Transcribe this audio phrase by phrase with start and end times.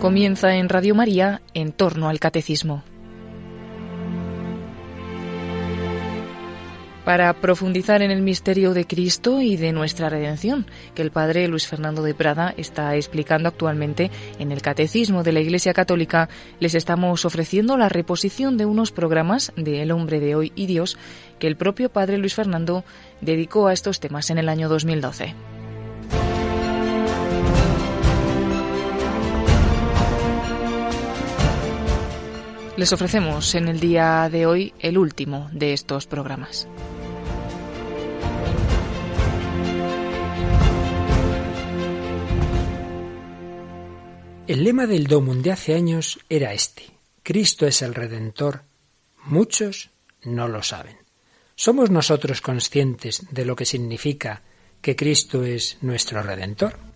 [0.00, 2.82] Comienza en Radio María en torno al catecismo.
[7.04, 11.66] Para profundizar en el misterio de Cristo y de nuestra redención, que el padre Luis
[11.66, 16.30] Fernando de Prada está explicando actualmente en el Catecismo de la Iglesia Católica,
[16.60, 20.96] les estamos ofreciendo la reposición de unos programas de El hombre de hoy y Dios
[21.38, 22.84] que el propio padre Luis Fernando
[23.20, 25.59] dedicó a estos temas en el año 2012.
[32.80, 36.66] Les ofrecemos en el día de hoy el último de estos programas.
[44.46, 46.84] El lema del Domum de hace años era este:
[47.22, 48.62] Cristo es el Redentor.
[49.26, 49.90] Muchos
[50.24, 50.96] no lo saben.
[51.56, 54.40] ¿Somos nosotros conscientes de lo que significa
[54.80, 56.89] que Cristo es nuestro Redentor?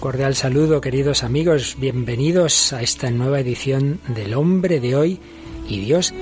[0.00, 5.20] Cordial saludo, queridos amigos, bienvenidos a esta nueva edición del Hombre de hoy
[5.68, 6.14] y Dios.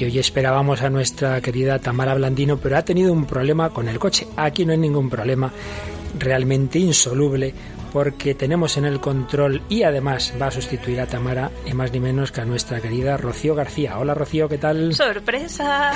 [0.00, 3.98] Y hoy esperábamos a nuestra querida Tamara Blandino, pero ha tenido un problema con el
[3.98, 4.26] coche.
[4.34, 5.52] Aquí no hay ningún problema
[6.18, 7.52] realmente insoluble
[7.96, 11.98] porque tenemos en el control y además va a sustituir a Tamara ni más ni
[11.98, 13.98] menos que a nuestra querida Rocío García.
[13.98, 14.92] Hola Rocío, ¿qué tal?
[14.92, 15.94] ¡Sorpresa!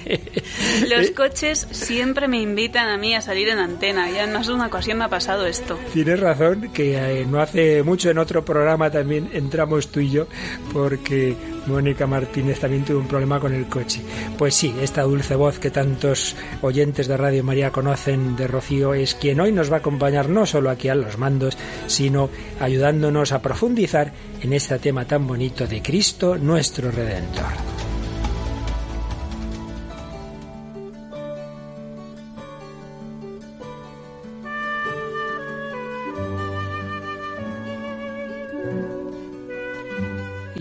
[0.88, 4.10] Los coches siempre me invitan a mí a salir en antena.
[4.10, 5.78] Ya en más de una ocasión me ha pasado esto.
[5.92, 10.26] Tienes razón, que eh, no hace mucho en otro programa también entramos tú y yo
[10.72, 14.00] porque Mónica Martínez también tuvo un problema con el coche.
[14.38, 19.14] Pues sí, esta dulce voz que tantos oyentes de Radio María conocen de Rocío es
[19.14, 21.56] quien hoy nos va a acompañar no solo aquí a los mandos,
[21.86, 24.12] sino ayudándonos a profundizar
[24.42, 27.83] en este tema tan bonito de Cristo, nuestro Redentor.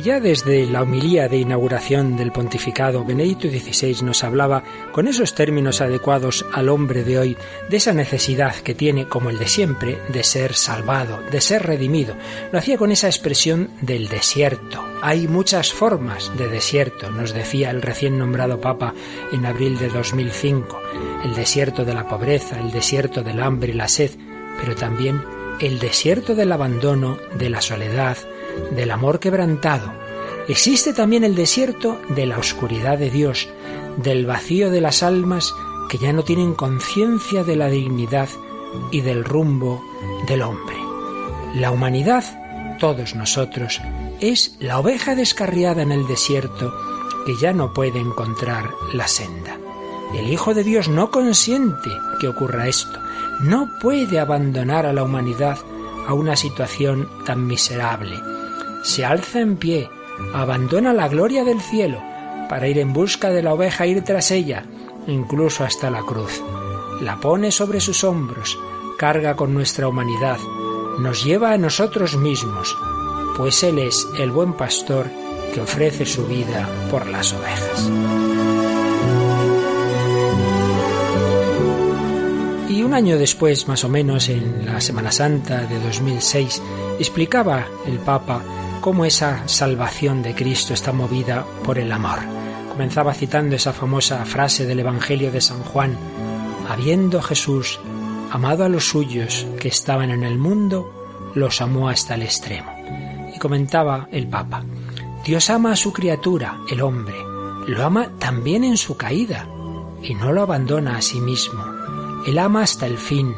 [0.04, 5.80] Ya desde la homilía de inauguración del pontificado, Benedicto XVI nos hablaba con esos términos
[5.80, 7.38] adecuados al hombre de hoy
[7.70, 12.18] de esa necesidad que tiene, como el de siempre, de ser salvado, de ser redimido.
[12.52, 14.84] Lo hacía con esa expresión del desierto.
[15.02, 18.94] Hay muchas formas de desierto, nos decía el recién nombrado Papa
[19.32, 20.82] en abril de 2005.
[21.24, 24.12] El desierto de la pobreza, el desierto del hambre y la sed,
[24.60, 25.24] pero también
[25.62, 28.18] el desierto del abandono, de la soledad,
[28.72, 29.92] del amor quebrantado.
[30.48, 33.48] Existe también el desierto de la oscuridad de Dios,
[33.98, 35.54] del vacío de las almas
[35.90, 38.30] que ya no tienen conciencia de la dignidad
[38.92, 39.84] y del rumbo
[40.28, 40.76] del hombre.
[41.56, 42.24] La humanidad,
[42.80, 43.80] todos nosotros,
[44.20, 46.74] es la oveja descarriada en el desierto
[47.26, 49.58] que ya no puede encontrar la senda.
[50.14, 51.90] El Hijo de Dios no consiente
[52.20, 53.00] que ocurra esto,
[53.42, 55.58] no puede abandonar a la humanidad
[56.08, 58.33] a una situación tan miserable
[58.84, 59.90] se alza en pie,
[60.34, 62.02] abandona la gloria del cielo
[62.50, 64.66] para ir en busca de la oveja, ir tras ella,
[65.08, 66.42] incluso hasta la cruz.
[67.02, 68.60] La pone sobre sus hombros,
[68.98, 70.38] carga con nuestra humanidad,
[71.00, 72.78] nos lleva a nosotros mismos,
[73.38, 75.08] pues Él es el buen pastor
[75.54, 77.90] que ofrece su vida por las ovejas.
[82.70, 86.62] Y un año después, más o menos, en la Semana Santa de 2006,
[87.00, 88.42] explicaba el Papa
[88.84, 92.20] cómo esa salvación de Cristo está movida por el amor.
[92.70, 95.98] Comenzaba citando esa famosa frase del Evangelio de San Juan,
[96.68, 97.80] habiendo Jesús
[98.30, 102.74] amado a los suyos que estaban en el mundo, los amó hasta el extremo.
[103.34, 104.66] Y comentaba el Papa,
[105.24, 107.16] Dios ama a su criatura, el hombre,
[107.66, 109.48] lo ama también en su caída,
[110.02, 111.64] y no lo abandona a sí mismo.
[112.28, 113.34] Él ama hasta el fin,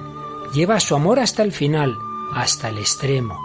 [0.55, 1.95] lleva su amor hasta el final,
[2.33, 3.39] hasta el extremo,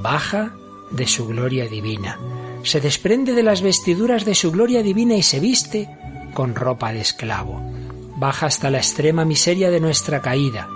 [0.00, 0.54] baja
[0.92, 2.18] de su gloria divina.
[2.62, 5.88] Se desprende de las vestiduras de su gloria divina y se viste
[6.34, 7.60] con ropa de esclavo.
[8.16, 10.68] Baja hasta la extrema miseria de nuestra caída.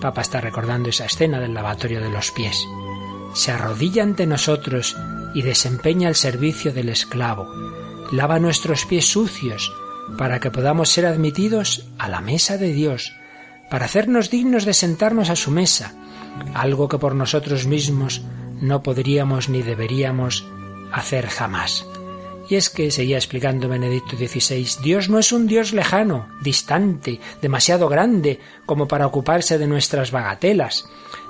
[0.00, 2.66] Papa está recordando esa escena del lavatorio de los pies.
[3.34, 4.96] Se arrodilla ante nosotros
[5.34, 7.46] y desempeña el servicio del esclavo.
[8.10, 9.72] Lava nuestros pies sucios
[10.16, 13.12] para que podamos ser admitidos a la mesa de Dios,
[13.70, 15.94] para hacernos dignos de sentarnos a su mesa,
[16.54, 18.22] algo que por nosotros mismos
[18.60, 20.46] no podríamos ni deberíamos
[20.92, 21.86] hacer jamás.
[22.48, 27.88] Y es que, seguía explicando Benedicto XVI, Dios no es un Dios lejano, distante, demasiado
[27.88, 30.86] grande como para ocuparse de nuestras bagatelas.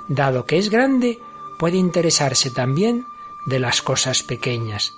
[0.07, 1.17] Dado que es grande,
[1.59, 3.03] puede interesarse también
[3.47, 4.93] de las cosas pequeñas.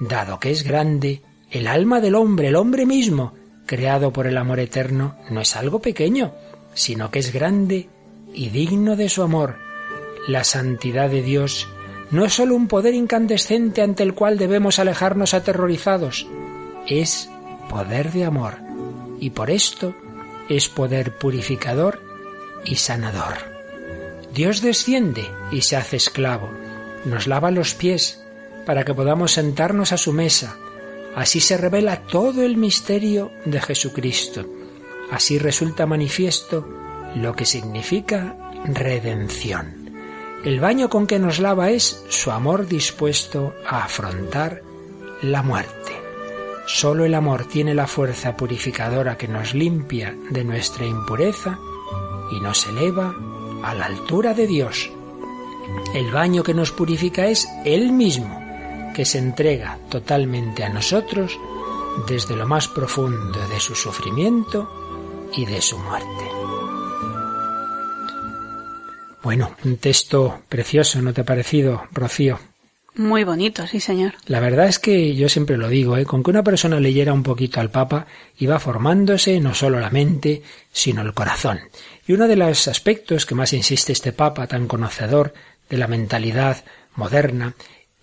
[0.00, 3.34] Dado que es grande, el alma del hombre, el hombre mismo,
[3.66, 6.32] creado por el amor eterno, no es algo pequeño,
[6.72, 7.90] sino que es grande
[8.32, 9.67] y digno de su amor.
[10.28, 11.68] La santidad de Dios
[12.10, 16.26] no es sólo un poder incandescente ante el cual debemos alejarnos aterrorizados,
[16.86, 17.30] es
[17.70, 18.58] poder de amor,
[19.20, 19.94] y por esto
[20.50, 22.02] es poder purificador
[22.62, 23.38] y sanador.
[24.34, 26.50] Dios desciende y se hace esclavo,
[27.06, 28.22] nos lava los pies
[28.66, 30.56] para que podamos sentarnos a su mesa.
[31.16, 34.46] Así se revela todo el misterio de Jesucristo.
[35.10, 36.68] Así resulta manifiesto
[37.14, 38.36] lo que significa
[38.66, 39.77] redención.
[40.44, 44.62] El baño con que nos lava es su amor dispuesto a afrontar
[45.20, 46.00] la muerte.
[46.66, 51.58] Solo el amor tiene la fuerza purificadora que nos limpia de nuestra impureza
[52.30, 53.16] y nos eleva
[53.64, 54.90] a la altura de Dios.
[55.92, 58.40] El baño que nos purifica es Él mismo,
[58.94, 61.36] que se entrega totalmente a nosotros
[62.06, 64.70] desde lo más profundo de su sufrimiento
[65.34, 66.47] y de su muerte.
[69.22, 72.38] Bueno, un texto precioso, ¿no te ha parecido, Rocío?
[72.94, 74.14] Muy bonito, sí, señor.
[74.26, 76.04] La verdad es que yo siempre lo digo, ¿eh?
[76.04, 78.06] con que una persona leyera un poquito al Papa,
[78.38, 80.42] iba formándose no solo la mente,
[80.72, 81.60] sino el corazón.
[82.06, 85.32] Y uno de los aspectos que más insiste este Papa, tan conocedor
[85.70, 86.64] de la mentalidad
[86.96, 87.54] moderna,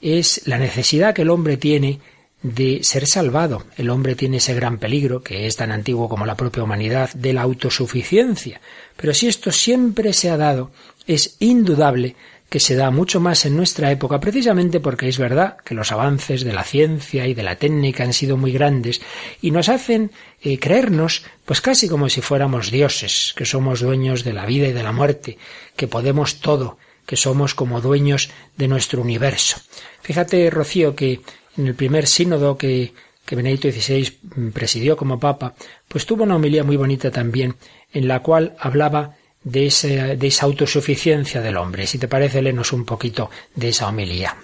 [0.02, 2.00] es la necesidad que el hombre tiene
[2.42, 3.66] de ser salvado.
[3.76, 7.34] El hombre tiene ese gran peligro, que es tan antiguo como la propia humanidad, de
[7.34, 8.62] la autosuficiencia.
[8.96, 10.72] Pero si esto siempre se ha dado,
[11.08, 12.16] es indudable
[12.50, 16.44] que se da mucho más en nuestra época precisamente porque es verdad que los avances
[16.44, 19.02] de la ciencia y de la técnica han sido muy grandes
[19.42, 20.12] y nos hacen
[20.42, 24.74] eh, creernos pues casi como si fuéramos dioses, que somos dueños de la vida y
[24.74, 25.38] de la muerte,
[25.76, 29.58] que podemos todo, que somos como dueños de nuestro universo.
[30.02, 31.22] Fíjate, Rocío, que
[31.58, 32.94] en el primer sínodo que,
[33.26, 35.56] que Benedicto XVI presidió como papa,
[35.88, 37.56] pues tuvo una homilía muy bonita también,
[37.92, 41.88] en la cual hablaba de, de esa autosuficiencia del hombre.
[41.88, 44.36] Si te parece, léenos un poquito de esa homilía.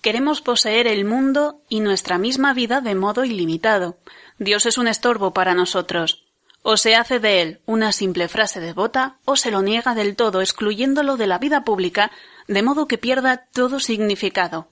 [0.00, 3.98] Queremos poseer el mundo y nuestra misma vida de modo ilimitado.
[4.38, 6.24] Dios es un estorbo para nosotros.
[6.62, 10.40] O se hace de él una simple frase devota, o se lo niega del todo,
[10.40, 12.10] excluyéndolo de la vida pública,
[12.46, 14.68] de modo que pierda todo significado.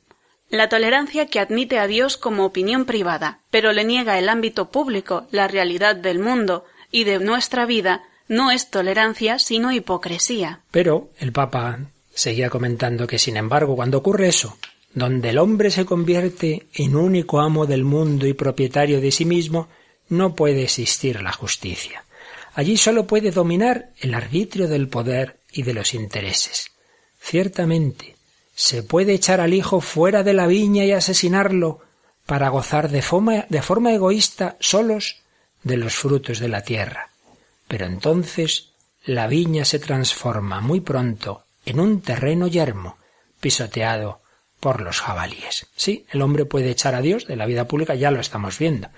[0.49, 5.26] La tolerancia que admite a Dios como opinión privada, pero le niega el ámbito público,
[5.31, 10.61] la realidad del mundo y de nuestra vida, no es tolerancia, sino hipocresía.
[10.70, 11.78] Pero el Papa
[12.14, 14.56] seguía comentando que, sin embargo, cuando ocurre eso,
[14.94, 19.69] donde el hombre se convierte en único amo del mundo y propietario de sí mismo,
[20.08, 22.05] no puede existir la justicia.
[22.55, 26.70] Allí solo puede dominar el arbitrio del poder y de los intereses.
[27.20, 28.17] Ciertamente,
[28.55, 31.81] se puede echar al hijo fuera de la viña y asesinarlo
[32.25, 35.17] para gozar de forma, de forma egoísta solos
[35.62, 37.11] de los frutos de la tierra.
[37.69, 38.73] Pero entonces
[39.05, 42.99] la viña se transforma muy pronto en un terreno yermo,
[43.41, 44.20] pisoteado
[44.61, 45.67] por los jabalíes.
[45.77, 48.89] Sí, el hombre puede echar a Dios de la vida pública, ya lo estamos viendo,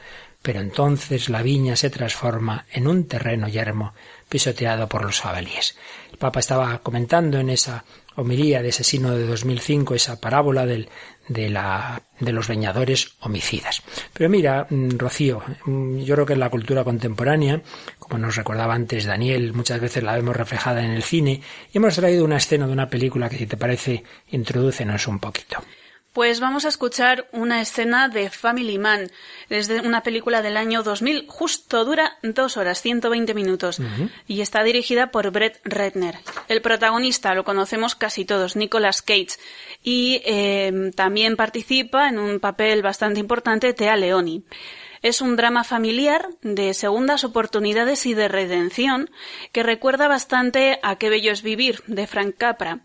[0.42, 3.94] pero entonces la viña se transforma en un terreno yermo,
[4.28, 5.76] pisoteado por los jabalíes.
[6.10, 7.84] El Papa estaba comentando en esa
[8.24, 10.88] de ese sino de 2005, esa parábola del,
[11.28, 13.82] de, la, de los leñadores homicidas.
[14.12, 17.62] Pero mira, mm, Rocío, mm, yo creo que en la cultura contemporánea,
[17.98, 21.40] como nos recordaba antes Daniel, muchas veces la vemos reflejada en el cine,
[21.72, 25.58] y hemos traído una escena de una película que si te parece, introdúcenos un poquito.
[26.12, 29.10] Pues vamos a escuchar una escena de Family Man,
[29.48, 33.80] desde una película del año 2000, justo dura dos horas, 120 minutos,
[34.26, 36.16] y está dirigida por Brett Redner.
[36.48, 39.38] El protagonista lo conocemos casi todos, Nicolas Cage,
[39.82, 44.44] y eh, también participa en un papel bastante importante Thea Leoni.
[45.02, 49.10] Es un drama familiar de segundas oportunidades y de redención
[49.52, 52.80] que recuerda bastante a Qué bello es vivir, de Frank Capra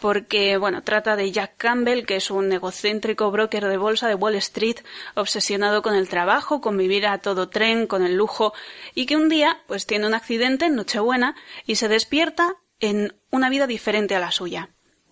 [0.00, 4.36] porque bueno, trata de Jack Campbell, que es un egocéntrico broker de bolsa de Wall
[4.36, 4.76] Street,
[5.14, 8.52] obsesionado con el trabajo, con vivir a todo tren, con el lujo,
[8.94, 11.36] y que un día pues tiene un accidente en Nochebuena
[11.66, 14.70] y se despierta en una vida diferente a la suya.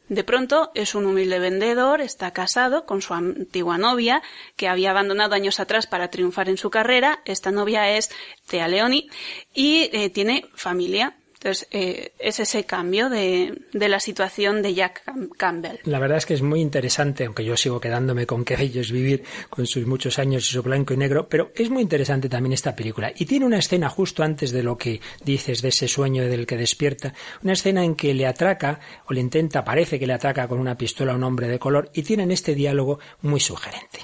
[0.08, 4.22] De pronto es un humilde vendedor, está casado con su antigua novia,
[4.54, 7.22] que había abandonado años atrás para triunfar en su carrera.
[7.24, 8.10] Esta novia es
[8.46, 9.08] Thea Leoni
[9.54, 15.02] y eh, tiene familia, Entonces, eh, es ese cambio de, de, la situación de Jack
[15.36, 15.76] Campbell.
[15.84, 19.24] La verdad es que es muy interesante, aunque yo sigo quedándome con que ellos vivir
[19.50, 22.74] con sus muchos años y su blanco y negro, pero es muy interesante también esta
[22.74, 23.12] película.
[23.14, 26.56] Y tiene una escena justo antes de lo que dices, de ese sueño del que
[26.56, 30.58] despierta, una escena en que le atraca, o le intenta, parece que le atraca con
[30.58, 33.98] una pistola a un hombre de color, y tienen este diálogo muy sugerente.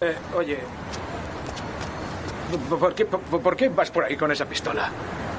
[0.00, 0.56] Eh, oye,
[2.68, 4.90] ¿por qué, ¿por qué vas por ahí con esa pistola?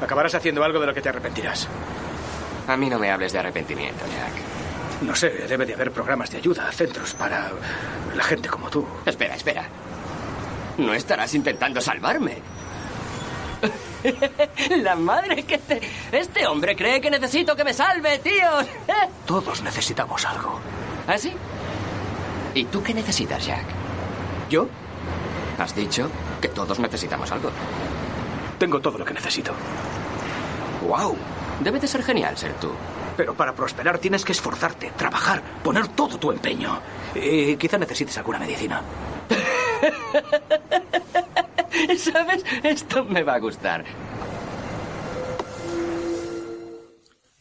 [0.02, 1.68] Acabarás haciendo algo de lo que te arrepentirás.
[2.68, 5.04] A mí no me hables de arrepentimiento, Jack.
[5.04, 7.52] No sé, debe de haber programas de ayuda, centros para
[8.16, 8.86] la gente como tú.
[9.06, 9.66] Espera, espera.
[10.78, 12.38] No estarás intentando salvarme.
[14.78, 15.82] La madre que te...
[16.12, 18.50] Este hombre cree que necesito que me salve, tío.
[19.26, 20.60] Todos necesitamos algo.
[21.08, 21.34] ¿Ah, sí?
[22.54, 23.66] ¿Y tú qué necesitas, Jack?
[24.50, 24.68] ¿Yo?
[25.58, 26.10] Has dicho
[26.42, 27.52] que todos necesitamos algo.
[28.58, 29.54] Tengo todo lo que necesito.
[30.88, 31.16] ¡Wow!
[31.62, 32.72] Debe de ser genial ser tú.
[33.16, 36.80] Pero para prosperar tienes que esforzarte, trabajar, poner todo tu empeño.
[37.16, 38.82] Y quizá necesites alguna medicina.
[41.98, 42.44] ¿Sabes?
[42.64, 43.86] Esto me va a gustar.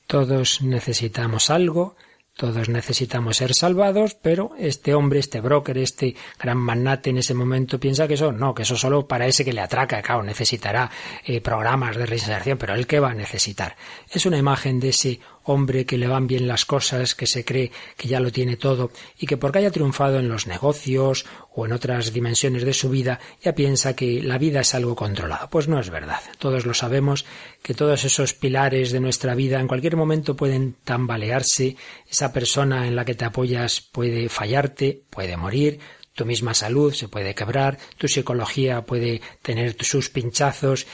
[0.06, 1.96] Todos necesitamos algo,
[2.36, 7.80] todos necesitamos ser salvados, pero este hombre, este broker, este gran magnate en ese momento
[7.80, 10.90] piensa que eso no, que eso solo para ese que le atraca, claro, necesitará
[11.24, 13.76] eh, programas de reinserción, pero él que va a necesitar.
[14.10, 17.72] Es una imagen de ese hombre que le van bien las cosas, que se cree
[17.96, 21.24] que ya lo tiene todo y que porque haya triunfado en los negocios
[21.54, 25.48] o en otras dimensiones de su vida, ya piensa que la vida es algo controlado.
[25.48, 26.20] Pues no es verdad.
[26.38, 27.24] Todos lo sabemos
[27.62, 31.76] que todos esos pilares de nuestra vida en cualquier momento pueden tambalearse,
[32.10, 35.78] esa persona en la que te apoyas puede fallarte, puede morir,
[36.16, 40.86] tu misma salud se puede quebrar, tu psicología puede tener sus pinchazos,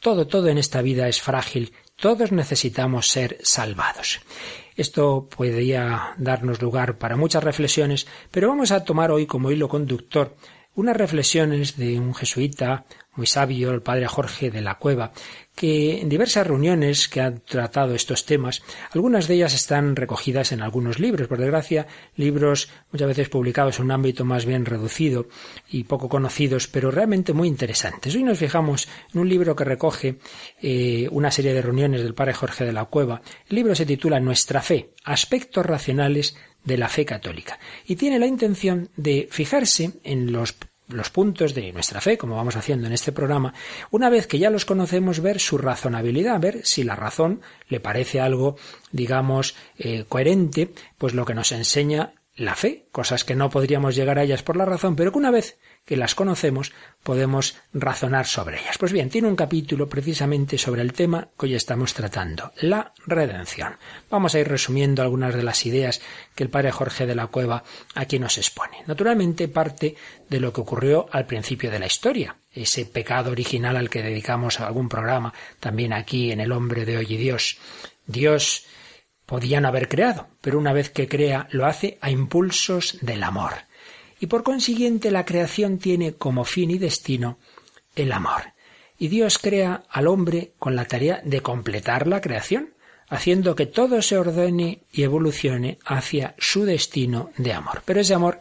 [0.00, 4.20] todo, todo en esta vida es frágil todos necesitamos ser salvados.
[4.76, 10.34] Esto podría darnos lugar para muchas reflexiones, pero vamos a tomar hoy como hilo conductor
[10.74, 12.84] unas reflexiones de un jesuita
[13.16, 15.12] muy sabio, el padre Jorge de la Cueva,
[15.54, 18.62] que en diversas reuniones que han tratado estos temas,
[18.92, 21.86] algunas de ellas están recogidas en algunos libros, por desgracia,
[22.16, 25.26] libros muchas veces publicados en un ámbito más bien reducido
[25.68, 28.14] y poco conocidos, pero realmente muy interesantes.
[28.14, 30.18] Hoy nos fijamos en un libro que recoge
[30.62, 33.20] eh, una serie de reuniones del padre Jorge de la Cueva.
[33.48, 37.58] El libro se titula Nuestra fe, aspectos racionales de la fe católica.
[37.86, 40.54] Y tiene la intención de fijarse en los
[40.94, 43.54] los puntos de nuestra fe, como vamos haciendo en este programa,
[43.90, 48.20] una vez que ya los conocemos, ver su razonabilidad, ver si la razón le parece
[48.20, 48.56] algo,
[48.92, 54.18] digamos, eh, coherente, pues lo que nos enseña la fe, cosas que no podríamos llegar
[54.18, 56.72] a ellas por la razón, pero que una vez que las conocemos
[57.02, 58.78] podemos razonar sobre ellas.
[58.78, 63.76] Pues bien, tiene un capítulo precisamente sobre el tema que hoy estamos tratando, la redención.
[64.10, 66.00] Vamos a ir resumiendo algunas de las ideas
[66.34, 68.84] que el padre Jorge de la Cueva aquí nos expone.
[68.86, 69.96] Naturalmente parte
[70.28, 74.60] de lo que ocurrió al principio de la historia, ese pecado original al que dedicamos
[74.60, 77.58] algún programa también aquí en El hombre de hoy y Dios.
[78.06, 78.66] Dios
[79.26, 83.69] podía no haber creado, pero una vez que crea lo hace a impulsos del amor
[84.20, 87.38] y por consiguiente la creación tiene como fin y destino
[87.96, 88.52] el amor.
[88.98, 92.74] Y Dios crea al hombre con la tarea de completar la creación,
[93.08, 97.82] haciendo que todo se ordene y evolucione hacia su destino de amor.
[97.86, 98.38] Pero ese amor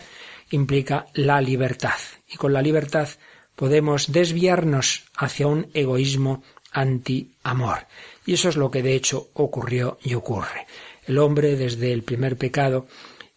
[0.51, 3.07] implica la libertad, y con la libertad
[3.55, 7.87] podemos desviarnos hacia un egoísmo anti-amor.
[8.25, 10.67] Y eso es lo que de hecho ocurrió y ocurre.
[11.07, 12.87] El hombre, desde el primer pecado,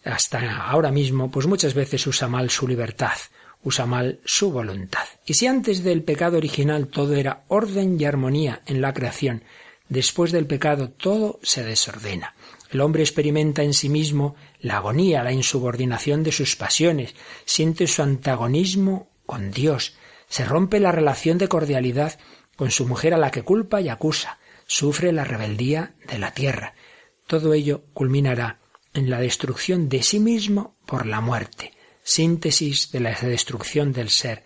[0.05, 3.17] hasta ahora mismo, pues muchas veces usa mal su libertad,
[3.63, 5.05] usa mal su voluntad.
[5.27, 9.45] Y si antes del pecado original todo era orden y armonía en la creación,
[9.89, 12.35] después del pecado todo se desordena.
[12.71, 18.03] El hombre experimenta en sí mismo la agonía, la insubordinación de sus pasiones, siente su
[18.03, 19.95] antagonismo con Dios,
[20.29, 22.19] se rompe la relación de cordialidad
[22.57, 26.75] con su mujer a la que culpa y acusa, sufre la rebeldía de la tierra.
[27.27, 28.62] Todo ello culminará
[28.95, 31.73] en la destrucción de sí mismo por la muerte,
[32.03, 34.45] síntesis de la destrucción del ser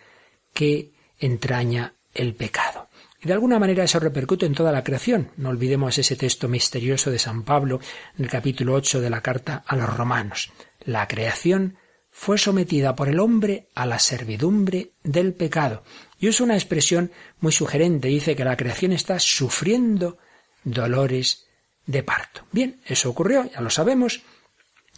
[0.52, 2.88] que entraña el pecado.
[3.22, 5.30] Y de alguna manera eso repercute en toda la creación.
[5.36, 7.80] No olvidemos ese texto misterioso de San Pablo
[8.18, 10.52] en el capítulo 8 de la carta a los romanos.
[10.84, 11.78] La creación
[12.10, 15.82] fue sometida por el hombre a la servidumbre del pecado.
[16.18, 18.08] Y usa una expresión muy sugerente.
[18.08, 20.18] Dice que la creación está sufriendo
[20.64, 21.46] dolores
[21.86, 22.46] de parto.
[22.52, 24.22] Bien, eso ocurrió, ya lo sabemos,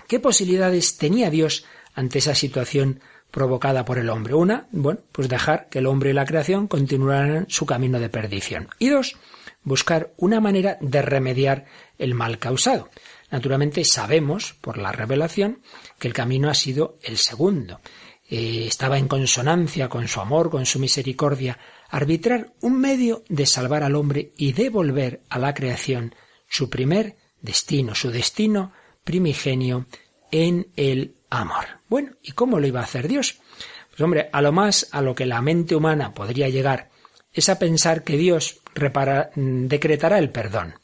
[0.09, 3.01] ¿Qué posibilidades tenía Dios ante esa situación
[3.31, 4.33] provocada por el hombre?
[4.33, 8.71] Una, bueno, pues dejar que el hombre y la creación continuaran su camino de perdición.
[8.79, 9.17] Y dos,
[9.65, 11.67] buscar una manera de remediar
[11.99, 12.89] el mal causado.
[13.31, 15.61] Naturalmente sabemos, por la revelación,
[15.99, 17.83] que el camino ha sido el segundo.
[18.31, 21.59] Eh, estaba en consonancia con su amor, con su misericordia,
[21.91, 26.15] arbitrar un medio de salvar al hombre y devolver a la creación
[26.49, 28.73] su primer destino, su destino
[29.09, 29.87] primigenio
[30.31, 31.65] en el amor.
[31.89, 33.41] Bueno, ¿y cómo lo iba a hacer Dios?
[33.89, 36.91] Pues hombre, a lo más a lo que la mente humana podría llegar
[37.33, 40.75] es a pensar que Dios decretará el perdón,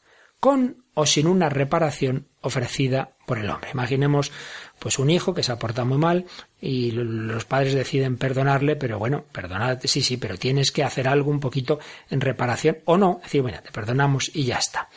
[0.40, 3.72] con o sin una reparación ofrecida por el hombre.
[3.74, 4.32] Imaginemos
[4.78, 6.24] pues un hijo que se aporta muy mal
[6.58, 11.30] y los padres deciden perdonarle, pero bueno, perdonad, sí, sí, pero tienes que hacer algo
[11.30, 11.78] un poquito
[12.08, 14.88] en reparación o no, decir, bueno, te perdonamos y ya está.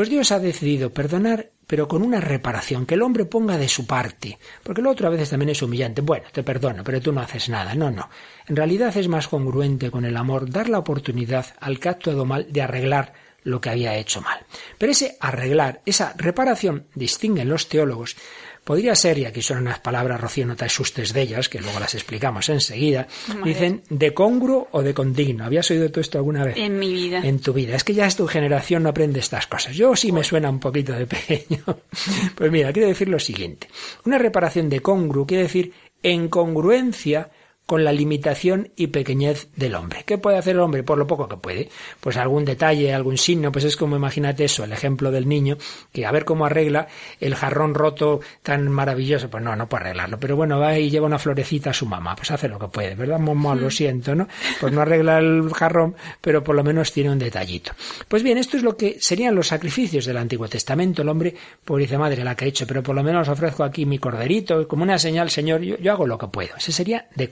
[0.00, 3.86] Pues Dios ha decidido perdonar, pero con una reparación, que el hombre ponga de su
[3.86, 6.00] parte, porque lo otro a veces también es humillante.
[6.00, 7.74] Bueno, te perdono, pero tú no haces nada.
[7.74, 8.08] No, no.
[8.46, 12.24] En realidad es más congruente con el amor dar la oportunidad al que ha actuado
[12.24, 14.38] mal de arreglar lo que había hecho mal.
[14.78, 18.16] Pero ese arreglar, esa reparación, distinguen los teólogos,
[18.64, 21.80] Podría ser, y aquí son unas palabras, Rocío, no te asustes de ellas, que luego
[21.80, 23.08] las explicamos enseguida,
[23.42, 25.44] dicen de congruo o de condigno.
[25.44, 26.56] ¿Habías oído todo esto alguna vez?
[26.56, 27.20] En mi vida.
[27.24, 27.74] En tu vida.
[27.74, 29.74] Es que ya es tu generación no aprende estas cosas.
[29.74, 31.64] Yo sí me suena un poquito de pequeño.
[32.34, 33.68] pues mira, quiero decir lo siguiente.
[34.04, 37.30] Una reparación de congruo quiere decir en congruencia
[37.70, 40.02] con la limitación y pequeñez del hombre.
[40.04, 40.82] ¿Qué puede hacer el hombre?
[40.82, 41.68] Por lo poco que puede.
[42.00, 45.56] Pues algún detalle, algún signo, pues es como imagínate eso, el ejemplo del niño,
[45.92, 46.88] que a ver cómo arregla
[47.20, 49.30] el jarrón roto tan maravilloso.
[49.30, 50.18] Pues no, no puede arreglarlo.
[50.18, 52.96] Pero bueno, va y lleva una florecita a su mamá, pues hace lo que puede,
[52.96, 53.20] ¿verdad?
[53.20, 54.26] Mamá, lo siento, ¿no?
[54.60, 57.70] Pues no arregla el jarrón, pero por lo menos tiene un detallito.
[58.08, 61.02] Pues bien, esto es lo que serían los sacrificios del Antiguo Testamento.
[61.02, 63.86] El hombre, pues dice, madre, la que he hecho, pero por lo menos ofrezco aquí
[63.86, 66.56] mi corderito, como una señal, Señor, yo, yo hago lo que puedo.
[66.56, 67.28] Ese sería de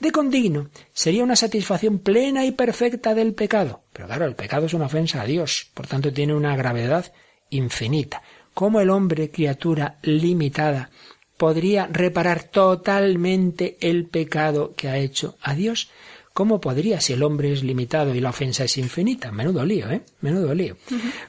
[0.00, 3.82] De condigno sería una satisfacción plena y perfecta del pecado.
[3.92, 7.12] Pero claro, el pecado es una ofensa a Dios, por tanto tiene una gravedad
[7.50, 8.22] infinita.
[8.54, 10.90] ¿Cómo el hombre, criatura limitada,
[11.36, 15.90] podría reparar totalmente el pecado que ha hecho a Dios?
[16.32, 19.32] ¿Cómo podría si el hombre es limitado y la ofensa es infinita?
[19.32, 20.02] Menudo lío, ¿eh?
[20.20, 20.76] Menudo lío.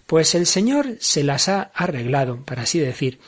[0.05, 3.19] Pues el Señor se las ha arreglado, para así decir,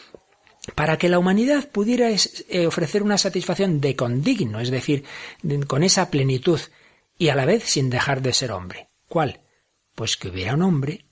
[0.76, 5.04] para que la humanidad pudiera eh, ofrecer una satisfacción de condigno, es decir,
[5.68, 6.60] con esa plenitud,
[7.18, 8.90] y a la vez sin dejar de ser hombre.
[9.08, 9.42] ¿Cuál?
[9.96, 11.06] Pues que hubiera un hombre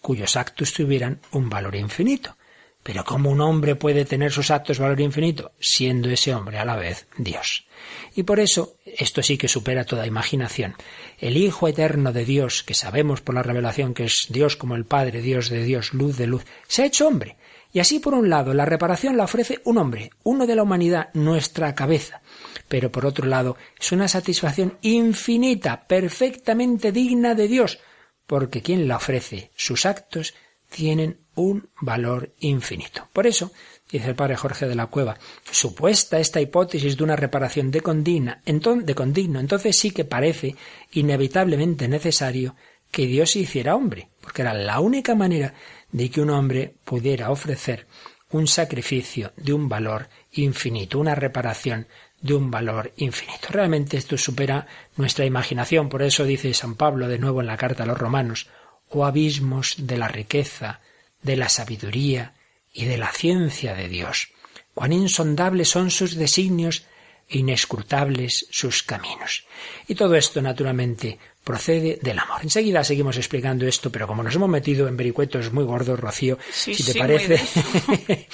[0.00, 2.36] cuyos actos tuvieran un valor infinito.
[2.82, 5.52] Pero ¿cómo un hombre puede tener sus actos valor infinito?
[5.60, 7.66] Siendo ese hombre a la vez Dios.
[8.14, 10.74] Y por eso, esto sí que supera toda imaginación.
[11.18, 14.86] El Hijo eterno de Dios, que sabemos por la revelación que es Dios como el
[14.86, 17.36] Padre, Dios de Dios, luz de luz, se ha hecho hombre
[17.72, 21.10] y así, por un lado, la reparación la ofrece un hombre, uno de la humanidad,
[21.14, 22.20] nuestra cabeza.
[22.68, 27.78] Pero por otro lado, es una satisfacción infinita, perfectamente digna de Dios,
[28.26, 30.34] porque quien la ofrece, sus actos,
[30.68, 33.08] tienen un valor infinito.
[33.12, 33.52] Por eso,
[33.90, 35.18] dice el padre Jorge de la Cueva,
[35.50, 40.54] supuesta esta hipótesis de una reparación de, de condigno, entonces sí que parece
[40.92, 42.54] inevitablemente necesario
[42.90, 45.54] que Dios se hiciera hombre, porque era la única manera
[45.92, 47.86] de que un hombre pudiera ofrecer
[48.30, 51.86] un sacrificio de un valor infinito, una reparación
[52.20, 53.48] de un valor infinito.
[53.50, 57.82] Realmente esto supera nuestra imaginación, por eso dice San Pablo de nuevo en la carta
[57.82, 58.48] a los romanos,
[58.90, 60.80] o abismos de la riqueza,
[61.22, 62.34] de la sabiduría
[62.72, 64.28] y de la ciencia de Dios.
[64.74, 66.84] Cuán insondables son sus designios
[67.28, 69.44] e inescrutables sus caminos.
[69.86, 72.38] Y todo esto, naturalmente, procede del amor.
[72.42, 76.82] Enseguida seguimos explicando esto, pero como nos hemos metido en vericuetos muy gordos, Rocío, si
[76.84, 77.40] te parece,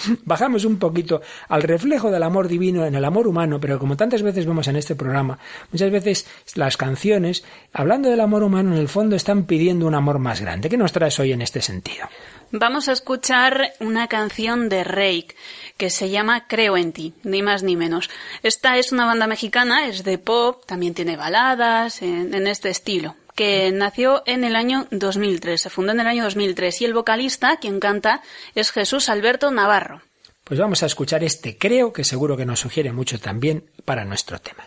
[0.25, 4.23] bajamos un poquito al reflejo del amor divino en el amor humano, pero como tantas
[4.23, 5.39] veces vemos en este programa,
[5.71, 10.19] muchas veces las canciones, hablando del amor humano, en el fondo están pidiendo un amor
[10.19, 10.69] más grande.
[10.69, 12.09] ¿Qué nos traes hoy en este sentido?
[12.53, 15.35] Vamos a escuchar una canción de Reik
[15.77, 18.09] que se llama Creo en ti, ni más ni menos.
[18.43, 23.71] Esta es una banda mexicana, es de pop, también tiene baladas en, este estilo que
[23.71, 27.81] nació en el año 2003, se fundó en el año 2003 y el vocalista, quien
[27.81, 28.23] canta,
[28.55, 30.01] es Jesús Alberto Navarro.
[30.43, 34.39] Pues vamos a escuchar este creo que seguro que nos sugiere mucho también para nuestro
[34.39, 34.65] tema.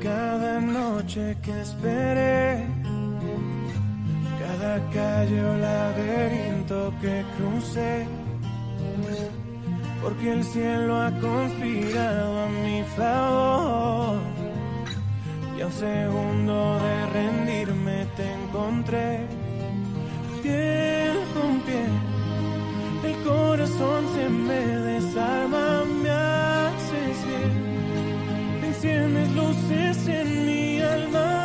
[0.00, 2.66] Cada noche que esperé,
[4.38, 8.06] cada calle o laberinto que crucé,
[10.02, 14.18] porque el cielo ha conspirado a mi favor.
[15.56, 19.26] Y a un segundo de rendirme te encontré,
[20.42, 21.92] piel con piel,
[23.24, 27.73] corazón se me desarma, me haces bien.
[28.84, 31.43] Enciendes luces en mi alma,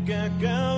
[0.00, 0.69] sueño que acabó.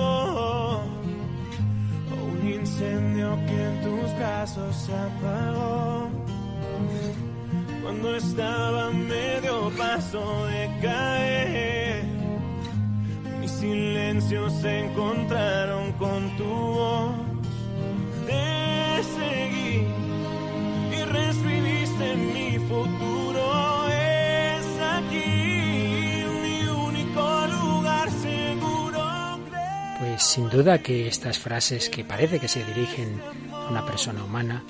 [30.53, 34.63] Duda que estas frases que parece que se dirigen a una persona humana,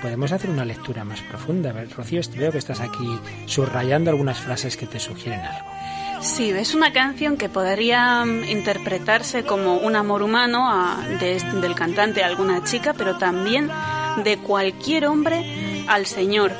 [0.00, 1.70] podemos hacer una lectura más profunda.
[1.70, 5.66] A ver, Rocío, veo que estás aquí subrayando algunas frases que te sugieren algo.
[6.22, 12.22] Sí, es una canción que podría mm, interpretarse como un amor humano de- del cantante
[12.22, 13.70] a alguna chica, pero también
[14.24, 16.52] de cualquier hombre al Señor.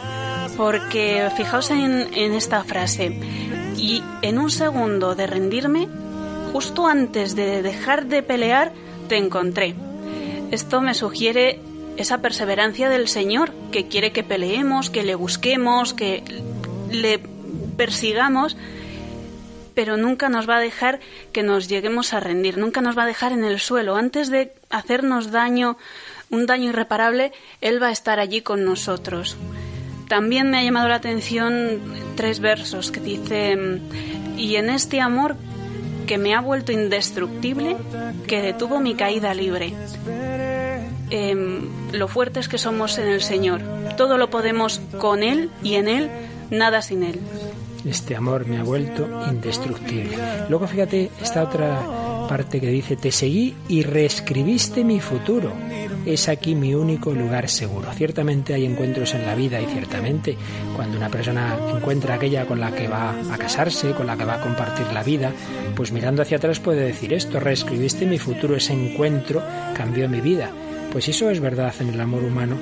[0.57, 3.19] Porque fijaos en esta frase,
[3.77, 5.89] y en un segundo de rendirme,
[6.55, 8.71] justo antes de dejar de pelear,
[9.09, 9.75] te encontré.
[10.53, 11.59] Esto me sugiere
[11.97, 16.23] esa perseverancia del Señor, que quiere que peleemos, que le busquemos, que
[16.93, 17.19] le
[17.77, 18.57] persigamos,
[19.75, 21.01] pero nunca nos va a dejar
[21.33, 23.97] que nos lleguemos a rendir, nunca nos va a dejar en el suelo.
[23.97, 25.77] Antes de hacernos daño,
[26.31, 29.37] un daño irreparable, Él va a estar allí con nosotros.
[30.07, 31.81] También me ha llamado la atención
[32.15, 33.83] tres versos que dicen,
[34.37, 35.35] y en este amor
[36.07, 37.77] que me ha vuelto indestructible,
[38.27, 39.73] que detuvo mi caída libre.
[41.11, 43.61] Em, lo fuertes que somos en el Señor.
[43.97, 46.11] Todo lo podemos con Él y en Él,
[46.51, 47.21] nada sin Él.
[47.85, 50.17] Este amor me ha vuelto indestructible.
[50.49, 55.53] Luego fíjate esta otra parte que dice, te seguí y reescribiste mi futuro.
[56.07, 57.93] Es aquí mi único lugar seguro.
[57.93, 60.37] Ciertamente hay encuentros en la vida y ciertamente
[60.77, 64.35] cuando una persona encuentra aquella con la que va a casarse, con la que va
[64.35, 65.33] a compartir la vida,
[65.75, 69.43] pues mirando hacia atrás puede decir esto, reescribiste mi futuro, ese encuentro
[69.75, 70.51] cambió mi vida.
[70.93, 72.59] Pues eso es verdad en el amor humano.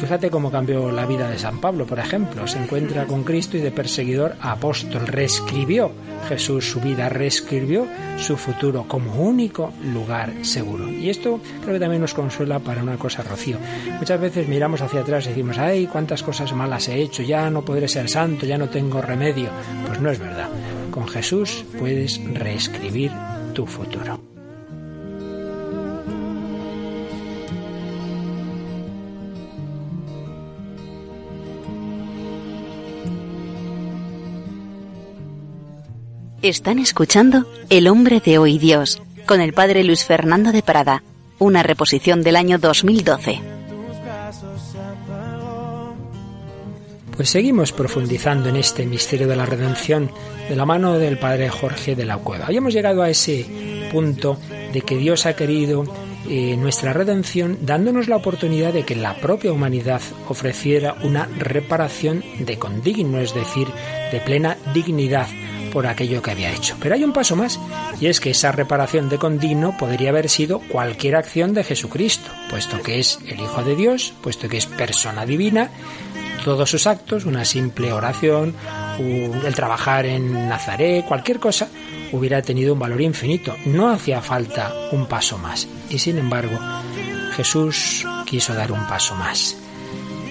[0.00, 2.46] Fíjate cómo cambió la vida de San Pablo, por ejemplo.
[2.46, 5.06] Se encuentra con Cristo y de perseguidor a apóstol.
[5.06, 5.90] Reescribió
[6.28, 7.86] Jesús su vida, reescribió
[8.18, 10.88] su futuro como único lugar seguro.
[10.88, 13.56] Y esto creo que también nos consuela para una cosa, Rocío.
[13.98, 17.64] Muchas veces miramos hacia atrás y decimos, ay, cuántas cosas malas he hecho, ya no
[17.64, 19.48] podré ser santo, ya no tengo remedio.
[19.86, 20.48] Pues no es verdad.
[20.90, 23.12] Con Jesús puedes reescribir
[23.54, 24.35] tu futuro.
[36.48, 41.02] Están escuchando El hombre de hoy Dios con el padre Luis Fernando de Prada,
[41.40, 43.40] una reposición del año 2012.
[47.16, 50.08] Pues seguimos profundizando en este misterio de la redención
[50.48, 52.46] de la mano del padre Jorge de la Cueva.
[52.48, 53.44] Hoy hemos llegado a ese
[53.90, 54.38] punto
[54.72, 55.82] de que Dios ha querido
[56.30, 62.56] eh, nuestra redención dándonos la oportunidad de que la propia humanidad ofreciera una reparación de
[62.56, 63.66] condigno, es decir,
[64.12, 65.26] de plena dignidad
[65.76, 66.74] por aquello que había hecho.
[66.80, 67.60] Pero hay un paso más,
[68.00, 72.82] y es que esa reparación de condigno podría haber sido cualquier acción de Jesucristo, puesto
[72.82, 75.68] que es el Hijo de Dios, puesto que es persona divina,
[76.46, 78.54] todos sus actos, una simple oración,
[78.98, 81.68] el trabajar en Nazaret, cualquier cosa,
[82.10, 83.54] hubiera tenido un valor infinito.
[83.66, 85.68] No hacía falta un paso más.
[85.90, 86.58] Y sin embargo,
[87.36, 89.58] Jesús quiso dar un paso más.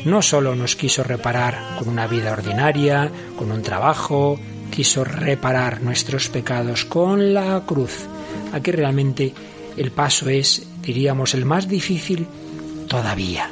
[0.05, 4.39] No solo nos quiso reparar con una vida ordinaria, con un trabajo,
[4.75, 8.07] quiso reparar nuestros pecados con la cruz.
[8.51, 9.33] Aquí realmente
[9.77, 12.27] el paso es, diríamos, el más difícil
[12.89, 13.49] todavía.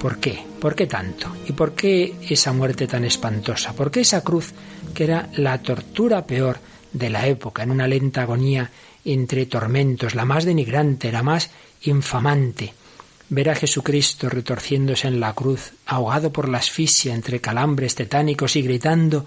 [0.00, 0.44] ¿Por qué?
[0.60, 1.34] ¿Por qué tanto?
[1.48, 3.72] ¿Y por qué esa muerte tan espantosa?
[3.72, 4.52] ¿Por qué esa cruz
[4.94, 6.58] que era la tortura peor
[6.92, 8.70] de la época, en una lenta agonía
[9.04, 11.50] entre tormentos, la más denigrante, la más
[11.82, 12.74] infamante?
[13.32, 18.62] ver a Jesucristo retorciéndose en la cruz, ahogado por la asfixia entre calambres tetánicos y
[18.62, 19.24] gritando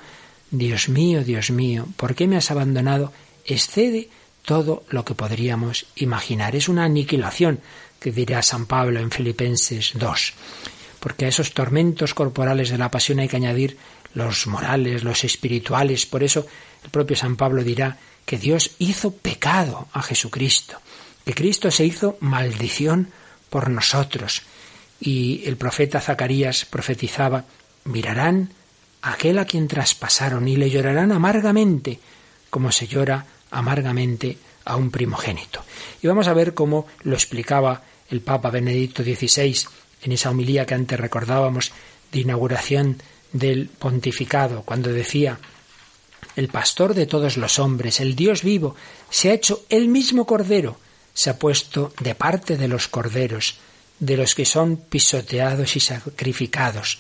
[0.53, 3.11] Dios mío, Dios mío, ¿por qué me has abandonado?
[3.45, 4.07] excede
[4.45, 6.55] todo lo que podríamos imaginar.
[6.55, 7.59] Es una aniquilación,
[7.99, 10.33] que dirá San Pablo en Filipenses 2.
[10.99, 13.77] Porque a esos tormentos corporales de la pasión hay que añadir
[14.13, 16.05] los morales, los espirituales.
[16.05, 16.45] Por eso
[16.83, 20.77] el propio San Pablo dirá que Dios hizo pecado a Jesucristo,
[21.25, 23.09] que Cristo se hizo maldición
[23.49, 24.43] por nosotros.
[24.99, 27.45] Y el profeta Zacarías profetizaba,
[27.85, 28.51] mirarán
[29.03, 31.99] aquel a quien traspasaron y le llorarán amargamente,
[32.49, 35.63] como se llora amargamente a un primogénito.
[36.01, 39.55] Y vamos a ver cómo lo explicaba el Papa Benedicto XVI
[40.03, 41.71] en esa homilía que antes recordábamos
[42.11, 43.01] de inauguración
[43.33, 45.39] del pontificado, cuando decía
[46.35, 48.75] el pastor de todos los hombres, el Dios vivo,
[49.09, 50.77] se ha hecho el mismo cordero,
[51.13, 53.57] se ha puesto de parte de los corderos,
[53.99, 56.99] de los que son pisoteados y sacrificados.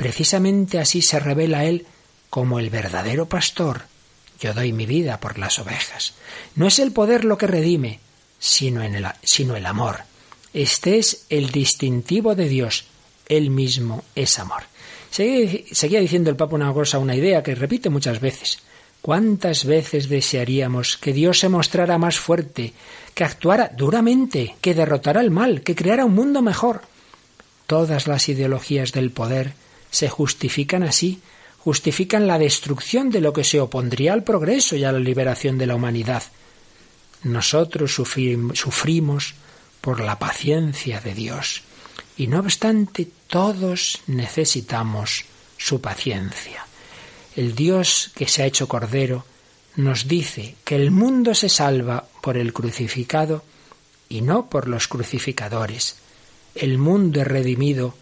[0.00, 1.84] Precisamente así se revela Él
[2.30, 3.82] como el verdadero pastor.
[4.40, 6.14] Yo doy mi vida por las ovejas.
[6.54, 8.00] No es el poder lo que redime,
[8.38, 9.98] sino, el amor.
[10.54, 12.86] Este es el distintivo de Dios.
[13.28, 14.62] Él mismo es amor.
[15.10, 18.60] Seguía diciendo el Papa una cosa, una idea que repite muchas veces.
[19.02, 22.72] ¿Cuántas veces desearíamos que Dios se mostrara más fuerte,
[23.12, 26.80] que actuara duramente, que derrotara el mal, que creara un mundo mejor?
[27.66, 29.52] Todas las ideologías del poder
[29.90, 31.20] se justifican así,
[31.58, 35.66] justifican la destrucción de lo que se opondría al progreso y a la liberación de
[35.66, 36.22] la humanidad.
[37.22, 39.34] Nosotros sufrimos
[39.80, 41.62] por la paciencia de Dios
[42.16, 45.24] y no obstante todos necesitamos
[45.56, 46.66] su paciencia.
[47.36, 49.24] El Dios que se ha hecho Cordero
[49.76, 53.44] nos dice que el mundo se salva por el crucificado
[54.08, 55.96] y no por los crucificadores.
[56.54, 57.94] El mundo es redimido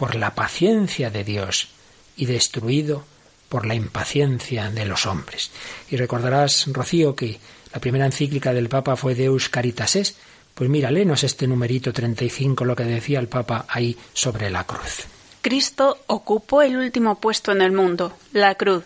[0.00, 1.68] por la paciencia de Dios
[2.16, 3.04] y destruido
[3.50, 5.50] por la impaciencia de los hombres.
[5.90, 7.38] Y recordarás, Rocío, que
[7.70, 10.14] la primera encíclica del Papa fue Deus Caritas
[10.54, 15.04] Pues mira, léenos este numerito 35, lo que decía el Papa ahí sobre la cruz.
[15.42, 18.84] Cristo ocupó el último puesto en el mundo, la cruz,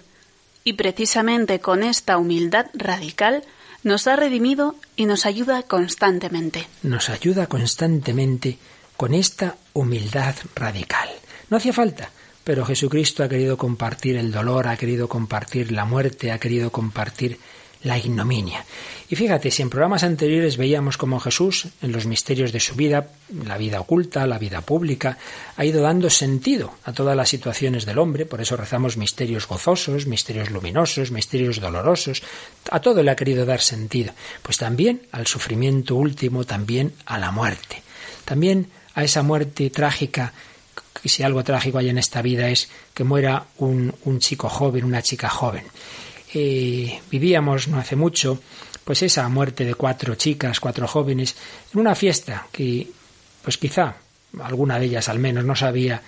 [0.65, 3.45] y precisamente con esta humildad radical
[3.85, 6.67] nos ha redimido y nos ayuda constantemente.
[6.83, 8.59] Nos ayuda constantemente
[8.97, 11.09] con esta humildad radical.
[11.51, 12.11] No hacía falta,
[12.45, 17.39] pero Jesucristo ha querido compartir el dolor, ha querido compartir la muerte, ha querido compartir
[17.85, 18.65] la ignominia.
[19.09, 23.11] Y fíjate, si en programas anteriores veíamos cómo Jesús, en los misterios de su vida,
[23.47, 25.19] la vida oculta, la vida pública,
[25.57, 30.07] ha ido dando sentido a todas las situaciones del hombre, por eso rezamos misterios gozosos,
[30.07, 32.23] misterios luminosos, misterios dolorosos,
[32.71, 37.31] a todo le ha querido dar sentido, pues también al sufrimiento último, también a la
[37.31, 37.83] muerte,
[38.25, 40.33] también a esa muerte trágica
[41.03, 44.85] y si algo trágico hay en esta vida es que muera un, un chico joven,
[44.85, 45.65] una chica joven.
[46.33, 48.41] Vivíamos no hace mucho,
[48.85, 51.37] pues esa muerte de cuatro chicas, cuatro jóvenes,
[51.73, 52.89] en una fiesta que,
[53.43, 53.97] pues quizá
[54.43, 56.03] alguna de ellas al menos no sabía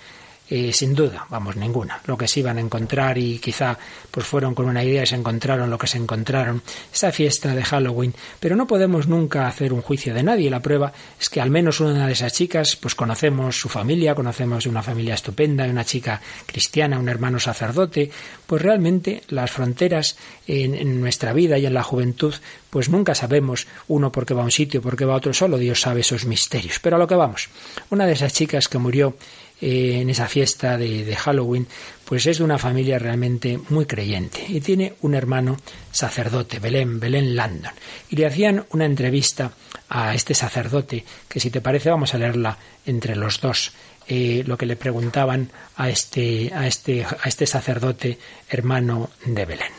[0.49, 1.99] eh, sin duda, vamos, ninguna.
[2.05, 3.77] Lo que se iban a encontrar y quizá
[4.09, 6.61] pues fueron con una idea y se encontraron lo que se encontraron.
[6.93, 8.13] Esa fiesta de Halloween.
[8.39, 10.49] Pero no podemos nunca hacer un juicio de nadie.
[10.49, 14.65] La prueba es que al menos una de esas chicas, pues conocemos su familia, conocemos
[14.67, 18.09] una familia estupenda, una chica cristiana, un hermano sacerdote.
[18.45, 22.33] Pues realmente las fronteras en, en nuestra vida y en la juventud,
[22.69, 25.33] pues nunca sabemos uno por qué va a un sitio, por qué va a otro.
[25.33, 26.79] Solo Dios sabe esos misterios.
[26.79, 27.49] Pero a lo que vamos.
[27.89, 29.17] Una de esas chicas que murió
[29.59, 31.67] eh, en esa fiesta de, Halloween,
[32.05, 35.57] pues es de una familia realmente muy creyente y tiene un hermano
[35.91, 37.73] sacerdote, Belén, Belén Landon.
[38.09, 39.51] Y le hacían una entrevista
[39.89, 43.71] a este sacerdote, que si te parece vamos a leerla entre los dos.
[44.09, 48.17] Eh, lo que le preguntaban a este, a, este, a este sacerdote
[48.49, 49.71] hermano de Belén.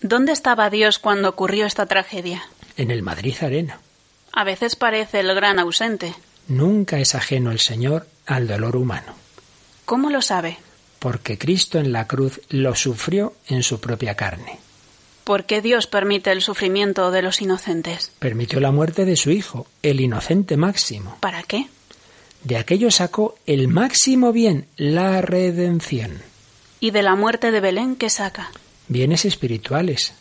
[0.00, 2.42] ¿Dónde estaba Dios cuando ocurrió esta tragedia?
[2.76, 3.80] En el Madrid Arena.
[4.32, 6.14] A veces parece el gran ausente.
[6.48, 9.14] Nunca es ajeno el Señor al dolor humano.
[9.84, 10.58] ¿Cómo lo sabe?
[10.98, 14.58] Porque Cristo en la cruz lo sufrió en su propia carne.
[15.24, 18.12] ¿Por qué Dios permite el sufrimiento de los inocentes?
[18.18, 21.18] Permitió la muerte de su Hijo, el inocente máximo.
[21.20, 21.66] ¿Para qué?
[22.44, 26.22] De aquello sacó el máximo bien, la redención.
[26.80, 28.50] ¿Y de la muerte de Belén qué saca?
[28.88, 30.14] Bienes espirituales.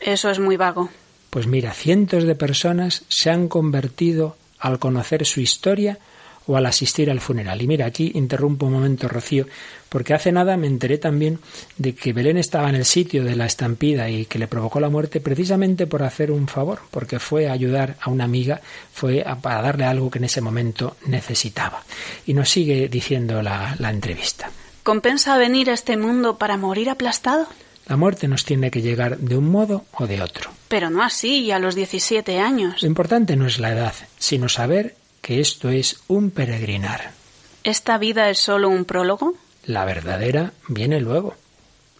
[0.00, 0.88] Eso es muy vago.
[1.30, 5.98] Pues mira, cientos de personas se han convertido al conocer su historia
[6.46, 7.60] o al asistir al funeral.
[7.62, 9.46] Y mira, aquí interrumpo un momento, Rocío,
[9.88, 11.38] porque hace nada me enteré también
[11.76, 14.88] de que Belén estaba en el sitio de la estampida y que le provocó la
[14.88, 18.60] muerte precisamente por hacer un favor, porque fue a ayudar a una amiga,
[18.92, 21.84] fue a, para darle algo que en ese momento necesitaba.
[22.26, 24.50] Y nos sigue diciendo la, la entrevista.
[24.82, 27.46] ¿Compensa venir a este mundo para morir aplastado?
[27.90, 30.52] La muerte nos tiene que llegar de un modo o de otro.
[30.68, 32.82] Pero no así, y a los 17 años.
[32.82, 37.10] Lo importante no es la edad, sino saber que esto es un peregrinar.
[37.64, 39.34] ¿Esta vida es solo un prólogo?
[39.64, 41.34] La verdadera viene luego.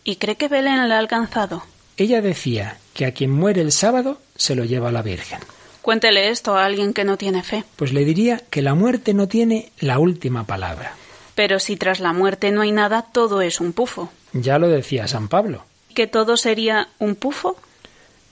[0.04, 1.64] ¿Y cree que Belén la ha alcanzado?
[1.96, 5.40] Ella decía que a quien muere el sábado se lo lleva la Virgen.
[5.82, 7.64] Cuéntele esto a alguien que no tiene fe.
[7.74, 10.94] Pues le diría que la muerte no tiene la última palabra.
[11.34, 14.08] Pero si tras la muerte no hay nada, todo es un pufo.
[14.32, 15.64] Ya lo decía San Pablo.
[15.94, 17.56] ¿Que todo sería un pufo?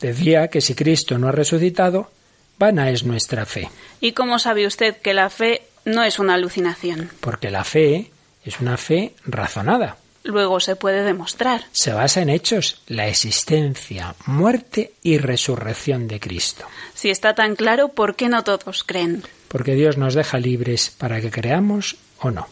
[0.01, 2.11] Decía que si Cristo no ha resucitado,
[2.59, 3.68] vana es nuestra fe.
[4.01, 7.11] ¿Y cómo sabe usted que la fe no es una alucinación?
[7.21, 8.11] Porque la fe
[8.44, 9.97] es una fe razonada.
[10.25, 11.64] Luego se puede demostrar.
[11.73, 16.64] Se basa en hechos, la existencia, muerte y resurrección de Cristo.
[16.94, 19.23] Si está tan claro, ¿por qué no todos creen?
[19.49, 22.47] Porque Dios nos deja libres para que creamos o no.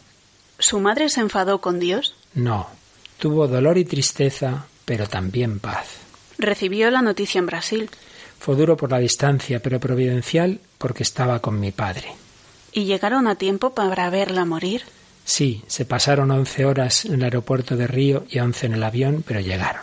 [0.59, 2.15] ¿Su madre se enfadó con Dios?
[2.35, 2.69] No.
[3.19, 5.87] Tuvo dolor y tristeza, pero también paz.
[6.39, 7.91] Recibió la noticia en Brasil.
[8.39, 12.15] Fue duro por la distancia, pero providencial porque estaba con mi padre.
[12.73, 14.85] ¿Y llegaron a tiempo para verla morir?
[15.25, 19.25] Sí, se pasaron once horas en el aeropuerto de Río y once en el avión,
[19.27, 19.83] pero llegaron.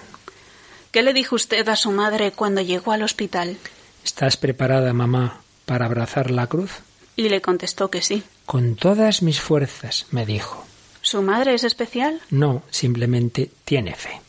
[0.92, 3.58] ¿Qué le dijo usted a su madre cuando llegó al hospital?
[4.06, 6.72] ¿Estás preparada, mamá, para abrazar la cruz?
[7.16, 8.24] Y le contestó que sí.
[8.46, 10.66] Con todas mis fuerzas, me dijo.
[11.02, 12.22] ¿Su madre es especial?
[12.30, 14.22] No, simplemente tiene fe.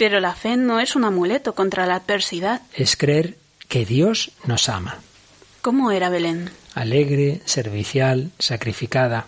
[0.00, 2.62] Pero la fe no es un amuleto contra la adversidad.
[2.72, 3.36] Es creer
[3.68, 4.96] que Dios nos ama.
[5.60, 6.48] ¿Cómo era Belén?
[6.72, 9.26] Alegre, servicial, sacrificada.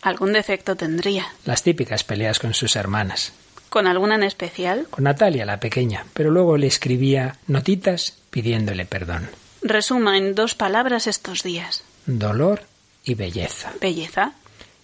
[0.00, 1.26] Algún defecto tendría.
[1.44, 3.34] Las típicas peleas con sus hermanas.
[3.68, 4.86] ¿Con alguna en especial?
[4.88, 9.28] Con Natalia, la pequeña, pero luego le escribía notitas pidiéndole perdón.
[9.60, 11.84] Resuma en dos palabras estos días.
[12.06, 12.62] Dolor
[13.04, 13.74] y belleza.
[13.78, 14.32] ¿Belleza?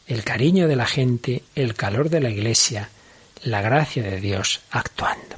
[0.07, 2.91] El cariño de la gente, el calor de la iglesia,
[3.43, 5.30] la gracia de Dios actuando.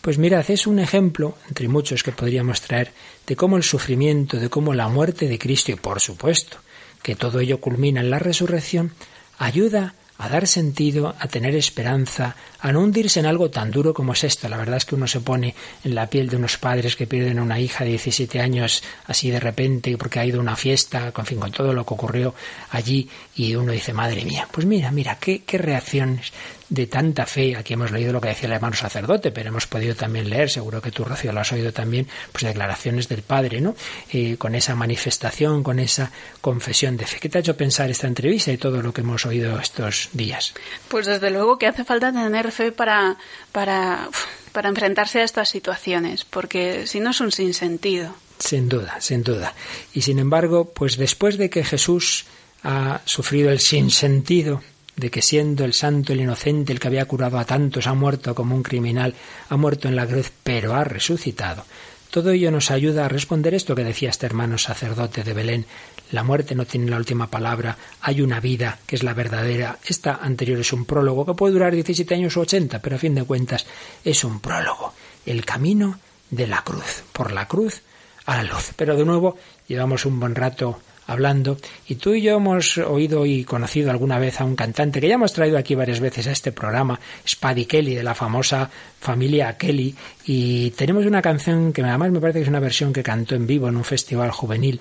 [0.00, 2.92] Pues mirad, es un ejemplo, entre muchos que podríamos traer,
[3.26, 6.58] de cómo el sufrimiento, de cómo la muerte de Cristo, y por supuesto
[7.02, 8.92] que todo ello culmina en la resurrección,
[9.38, 14.12] ayuda a dar sentido, a tener esperanza, a no hundirse en algo tan duro como
[14.12, 14.48] es esto.
[14.48, 17.40] La verdad es que uno se pone en la piel de unos padres que pierden
[17.40, 21.10] a una hija de 17 años así de repente porque ha ido a una fiesta,
[21.10, 22.34] con fin, con todo lo que ocurrió
[22.70, 26.32] allí, y uno dice, madre mía, pues mira, mira, qué reacciones
[26.72, 27.54] de tanta fe.
[27.54, 30.80] Aquí hemos leído lo que decía el hermano sacerdote, pero hemos podido también leer, seguro
[30.80, 33.76] que tú, Rocío, lo has oído también, pues declaraciones del Padre, ¿no?
[34.10, 37.18] Eh, con esa manifestación, con esa confesión de fe.
[37.20, 40.54] ¿Qué te ha hecho pensar esta entrevista y todo lo que hemos oído estos días?
[40.88, 43.18] Pues desde luego que hace falta tener fe para,
[43.52, 44.08] para,
[44.52, 48.14] para enfrentarse a estas situaciones, porque si no es un sinsentido.
[48.38, 49.54] Sin duda, sin duda.
[49.92, 52.24] Y sin embargo, pues después de que Jesús
[52.64, 54.62] ha sufrido el sinsentido
[54.96, 58.34] de que siendo el santo, el inocente, el que había curado a tantos, ha muerto
[58.34, 59.14] como un criminal,
[59.48, 61.64] ha muerto en la cruz, pero ha resucitado.
[62.10, 65.66] Todo ello nos ayuda a responder esto que decía este hermano sacerdote de Belén.
[66.10, 69.78] La muerte no tiene la última palabra, hay una vida que es la verdadera.
[69.86, 73.14] Esta anterior es un prólogo que puede durar 17 años o 80, pero a fin
[73.14, 73.64] de cuentas
[74.04, 74.92] es un prólogo.
[75.24, 75.98] El camino
[76.30, 77.80] de la cruz, por la cruz
[78.26, 78.72] a la luz.
[78.76, 81.56] Pero de nuevo llevamos un buen rato hablando
[81.88, 85.14] y tú y yo hemos oído y conocido alguna vez a un cantante que ya
[85.14, 89.94] hemos traído aquí varias veces a este programa, Spaddy Kelly, de la famosa familia Kelly,
[90.26, 93.46] y tenemos una canción que además me parece que es una versión que cantó en
[93.46, 94.80] vivo en un festival juvenil,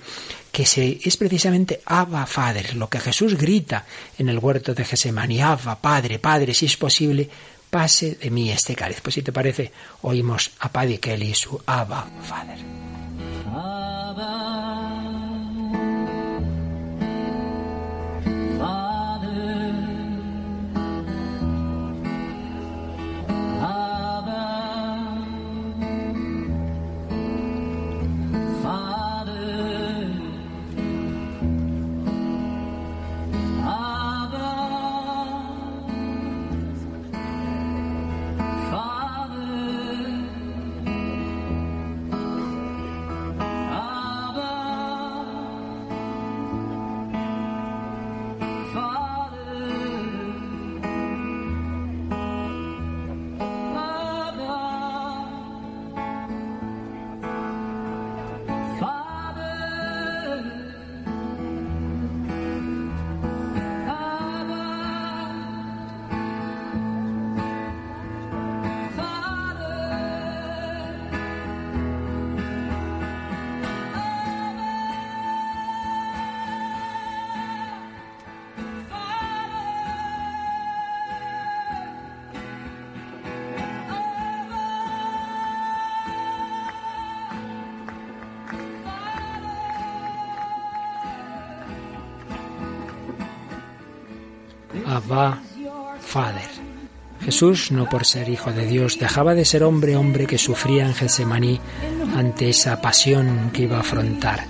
[0.51, 3.85] que se, es precisamente Abba Father, lo que Jesús grita
[4.17, 7.29] en el huerto de Gesemaní, Abba Padre, Padre, si es posible,
[7.69, 9.01] pase de mí este cáliz.
[9.01, 13.00] Pues si te parece, oímos a Paddy Kelly su Abba Father.
[97.23, 100.93] Jesús, no por ser hijo de Dios, dejaba de ser hombre, hombre que sufría en
[100.93, 101.59] Getsemaní
[102.15, 104.45] ante esa pasión que iba a afrontar.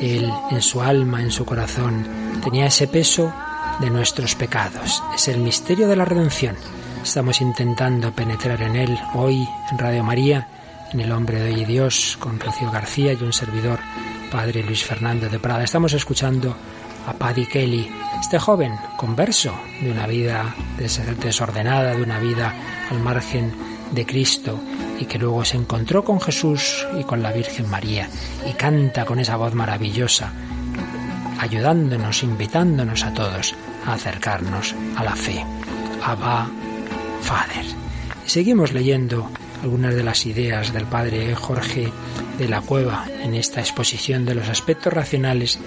[0.00, 2.06] Él, en su alma, en su corazón,
[2.42, 3.32] tenía ese peso
[3.80, 5.02] de nuestros pecados.
[5.14, 6.56] Es el misterio de la redención.
[7.02, 10.48] Estamos intentando penetrar en él hoy en Radio María,
[10.92, 13.78] en El Hombre de Dios, con Rocío García y un servidor,
[14.30, 15.64] Padre Luis Fernando de Prada.
[15.64, 16.56] Estamos escuchando
[17.06, 17.90] a Paddy Kelly,
[18.20, 22.54] este joven converso de una vida desordenada, de una vida
[22.90, 23.52] al margen
[23.92, 24.60] de Cristo
[24.98, 28.08] y que luego se encontró con Jesús y con la Virgen María
[28.48, 30.32] y canta con esa voz maravillosa,
[31.38, 33.54] ayudándonos, invitándonos a todos
[33.86, 35.44] a acercarnos a la fe.
[36.02, 36.48] Abba,
[37.22, 37.64] Father.
[38.26, 39.30] seguimos leyendo
[39.62, 41.92] algunas de las ideas del padre Jorge
[42.38, 45.58] de la Cueva en esta exposición de los aspectos racionales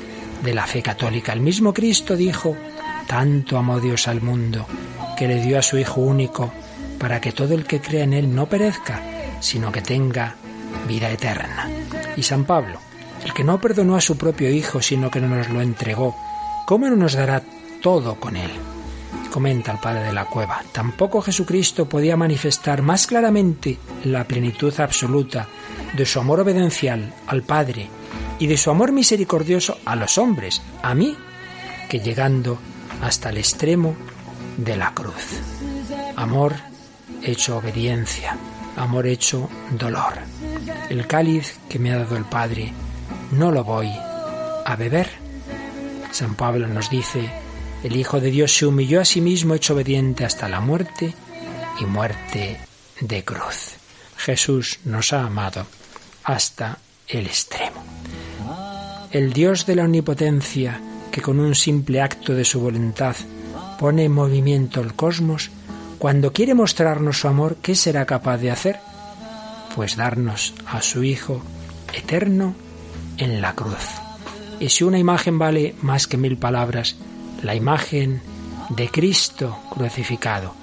[0.43, 1.33] de la fe católica.
[1.33, 2.55] El mismo Cristo dijo,
[3.07, 4.65] tanto amó Dios al mundo,
[5.17, 6.51] que le dio a su Hijo único,
[6.99, 9.01] para que todo el que crea en Él no perezca,
[9.39, 10.35] sino que tenga
[10.87, 11.69] vida eterna.
[12.15, 12.79] Y San Pablo,
[13.23, 16.15] el que no perdonó a su propio Hijo, sino que no nos lo entregó,
[16.65, 17.41] ¿cómo no nos dará
[17.81, 18.51] todo con Él?
[19.31, 25.47] Comenta el padre de la cueva, tampoco Jesucristo podía manifestar más claramente la plenitud absoluta
[25.95, 27.89] de su amor obedencial al Padre
[28.39, 31.15] y de su amor misericordioso a los hombres, a mí,
[31.89, 32.57] que llegando
[33.01, 33.95] hasta el extremo
[34.57, 35.41] de la cruz.
[36.15, 36.55] Amor
[37.21, 38.37] hecho obediencia,
[38.75, 40.13] amor hecho dolor.
[40.89, 42.71] El cáliz que me ha dado el Padre,
[43.31, 43.89] no lo voy
[44.65, 45.09] a beber.
[46.11, 47.29] San Pablo nos dice,
[47.83, 51.13] el Hijo de Dios se humilló a sí mismo hecho obediente hasta la muerte
[51.79, 52.59] y muerte
[52.99, 53.75] de cruz.
[54.17, 55.65] Jesús nos ha amado
[56.23, 56.77] hasta
[57.07, 57.62] el extremo
[59.13, 63.15] el Dios de la omnipotencia, que con un simple acto de su voluntad
[63.77, 65.51] pone en movimiento el cosmos,
[65.99, 68.79] cuando quiere mostrarnos su amor, ¿qué será capaz de hacer?
[69.75, 71.43] Pues darnos a su Hijo
[71.93, 72.55] eterno
[73.17, 73.87] en la cruz.
[74.59, 76.95] Y si una imagen vale más que mil palabras,
[77.43, 78.19] la imagen
[78.69, 80.55] de Cristo crucificado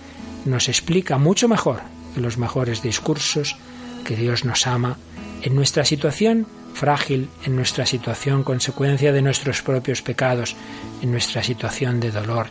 [0.44, 1.82] nos explica mucho mejor
[2.14, 3.56] que los mejores discursos
[4.04, 4.96] que Dios nos ama
[5.42, 10.56] en nuestra situación frágil en nuestra situación, consecuencia de nuestros propios pecados,
[11.02, 12.46] en nuestra situación de dolor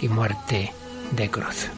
[0.00, 0.72] y muerte
[1.12, 1.70] de cruz.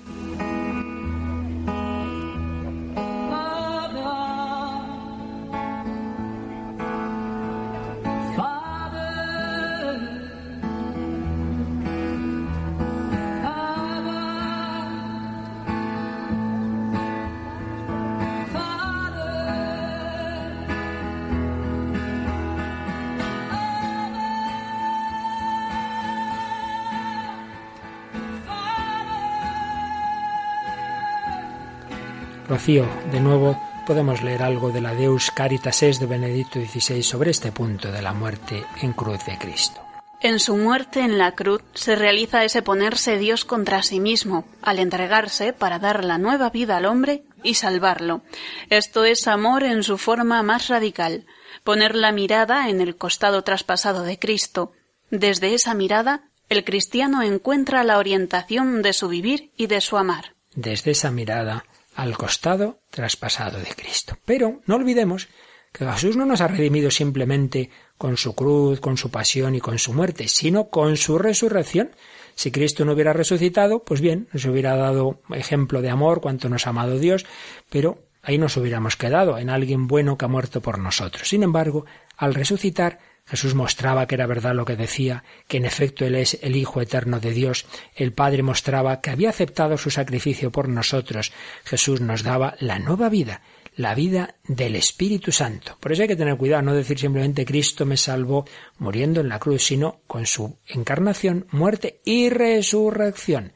[32.66, 33.56] De nuevo
[33.86, 38.02] podemos leer algo de la Deus Caritas Es de Benedicto XVI sobre este punto de
[38.02, 39.80] la muerte en cruz de Cristo.
[40.20, 44.80] En su muerte en la cruz se realiza ese ponerse Dios contra sí mismo, al
[44.80, 48.22] entregarse para dar la nueva vida al hombre y salvarlo.
[48.68, 51.24] Esto es amor en su forma más radical,
[51.62, 54.72] poner la mirada en el costado traspasado de Cristo.
[55.12, 60.34] Desde esa mirada, el cristiano encuentra la orientación de su vivir y de su amar.
[60.56, 61.64] Desde esa mirada,
[61.97, 64.16] al costado traspasado de Cristo.
[64.24, 65.28] Pero no olvidemos
[65.72, 69.78] que Jesús no nos ha redimido simplemente con su cruz, con su pasión y con
[69.78, 71.90] su muerte, sino con su resurrección.
[72.34, 76.66] Si Cristo no hubiera resucitado, pues bien, nos hubiera dado ejemplo de amor, cuanto nos
[76.66, 77.26] ha amado Dios,
[77.70, 81.28] pero ahí nos hubiéramos quedado, en alguien bueno que ha muerto por nosotros.
[81.28, 81.86] Sin embargo,
[82.16, 86.39] al resucitar, Jesús mostraba que era verdad lo que decía, que en efecto Él es
[86.43, 87.66] el Hijo eterno de Dios.
[87.95, 91.33] El Padre mostraba que había aceptado su sacrificio por nosotros.
[91.64, 93.43] Jesús nos daba la nueva vida,
[93.74, 95.77] la vida del Espíritu Santo.
[95.81, 98.47] Por eso hay que tener cuidado, no decir simplemente Cristo me salvó
[98.79, 103.53] muriendo en la cruz, sino con su encarnación, muerte y resurrección.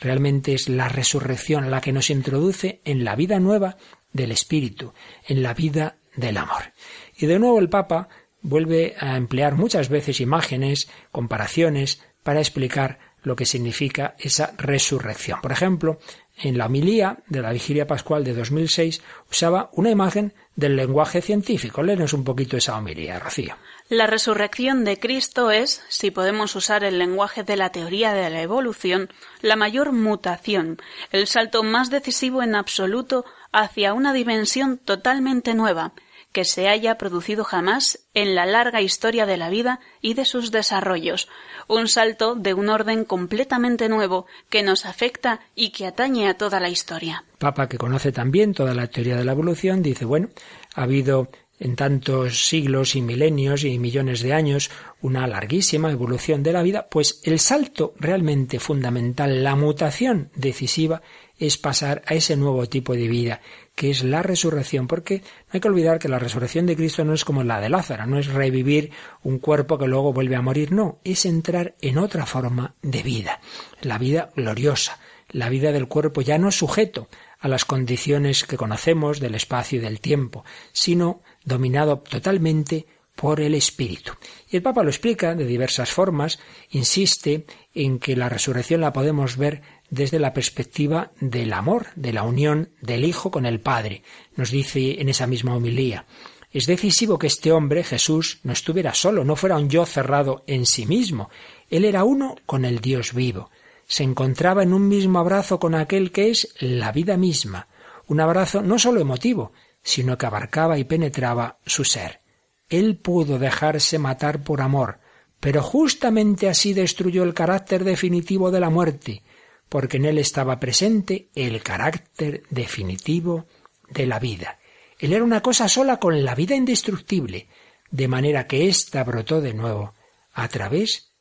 [0.00, 3.78] Realmente es la resurrección la que nos introduce en la vida nueva
[4.12, 4.92] del Espíritu,
[5.26, 6.72] en la vida del amor.
[7.16, 8.08] Y de nuevo el Papa
[8.44, 15.40] vuelve a emplear muchas veces imágenes, comparaciones, para explicar lo que significa esa resurrección.
[15.40, 15.98] Por ejemplo,
[16.36, 21.82] en la homilía de la Vigilia Pascual de 2006 usaba una imagen del lenguaje científico.
[21.82, 23.56] Léenos un poquito esa homilía, Rocío.
[23.88, 28.42] La resurrección de Cristo es, si podemos usar el lenguaje de la teoría de la
[28.42, 30.78] evolución, la mayor mutación,
[31.12, 35.92] el salto más decisivo en absoluto hacia una dimensión totalmente nueva,
[36.34, 40.50] que se haya producido jamás en la larga historia de la vida y de sus
[40.50, 41.28] desarrollos,
[41.68, 46.58] un salto de un orden completamente nuevo que nos afecta y que atañe a toda
[46.58, 47.24] la historia.
[47.38, 50.28] Papa, que conoce también toda la teoría de la evolución, dice, bueno,
[50.74, 51.28] ha habido
[51.60, 56.88] en tantos siglos y milenios y millones de años una larguísima evolución de la vida,
[56.90, 61.00] pues el salto realmente fundamental, la mutación decisiva,
[61.38, 63.40] es pasar a ese nuevo tipo de vida,
[63.74, 67.12] que es la resurrección, porque no hay que olvidar que la resurrección de Cristo no
[67.12, 70.72] es como la de Lázaro, no es revivir un cuerpo que luego vuelve a morir,
[70.72, 73.40] no, es entrar en otra forma de vida,
[73.82, 74.98] la vida gloriosa,
[75.30, 77.08] la vida del cuerpo ya no sujeto
[77.40, 83.54] a las condiciones que conocemos del espacio y del tiempo, sino dominado totalmente por el
[83.54, 84.12] Espíritu.
[84.50, 86.38] Y el Papa lo explica de diversas formas,
[86.70, 92.22] insiste en que la resurrección la podemos ver desde la perspectiva del amor, de la
[92.22, 94.02] unión del Hijo con el Padre.
[94.36, 96.06] Nos dice en esa misma homilía,
[96.54, 100.66] es decisivo que este hombre, Jesús, no estuviera solo, no fuera un yo cerrado en
[100.66, 101.28] sí mismo.
[101.68, 103.50] Él era uno con el Dios vivo.
[103.88, 107.66] Se encontraba en un mismo abrazo con aquel que es la vida misma.
[108.06, 109.52] Un abrazo no solo emotivo,
[109.82, 112.23] sino que abarcaba y penetraba su ser.
[112.68, 115.00] Él pudo dejarse matar por amor,
[115.40, 119.22] pero justamente así destruyó el carácter definitivo de la muerte,
[119.68, 123.46] porque en él estaba presente el carácter definitivo
[123.90, 124.58] de la vida.
[124.98, 127.48] Él era una cosa sola con la vida indestructible,
[127.90, 129.94] de manera que ésta brotó de nuevo
[130.32, 131.12] a través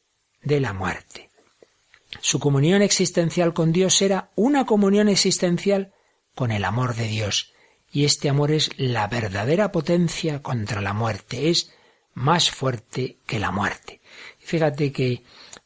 [0.41, 1.29] de la muerte.
[2.21, 5.93] Su comunión existencial con Dios era una comunión existencial
[6.35, 7.52] con el amor de Dios,
[7.93, 11.71] y este amor es la verdadera potencia contra la muerte, es
[12.15, 14.01] más fuerte que la muerte.
[14.39, 15.23] Fíjate que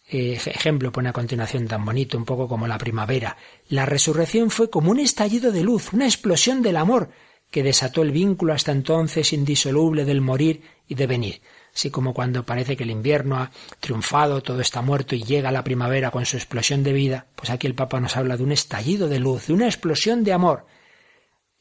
[0.10, 3.38] eh, ejemplo pone a continuación tan bonito, un poco como la primavera.
[3.70, 7.12] La resurrección fue como un estallido de luz, una explosión del amor,
[7.50, 11.42] que desató el vínculo hasta entonces indisoluble del morir y de venir.
[11.74, 15.64] Así como cuando parece que el invierno ha triunfado, todo está muerto y llega la
[15.64, 19.08] primavera con su explosión de vida, pues aquí el Papa nos habla de un estallido
[19.08, 20.66] de luz, de una explosión de amor,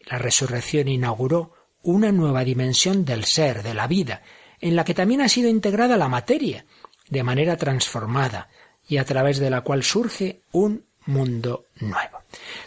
[0.07, 1.53] la resurrección inauguró
[1.83, 4.23] una nueva dimensión del ser, de la vida,
[4.61, 6.65] en la que también ha sido integrada la materia,
[7.09, 8.49] de manera transformada,
[8.89, 12.19] y a través de la cual surge un mundo nuevo.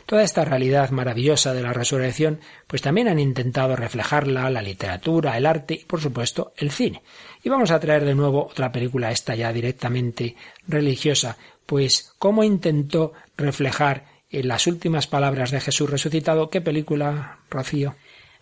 [0.05, 5.45] Toda esta realidad maravillosa de la resurrección, pues también han intentado reflejarla la literatura, el
[5.45, 7.03] arte y, por supuesto, el cine.
[7.43, 10.35] Y vamos a traer de nuevo otra película, esta ya directamente
[10.67, 16.49] religiosa, pues cómo intentó reflejar las últimas palabras de Jesús resucitado.
[16.49, 17.95] ¿Qué película, Rocío?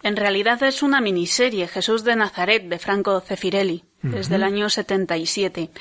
[0.04, 5.72] En realidad es una miniserie, Jesús de Nazaret, de Franco Cefirelli, desde el año 77.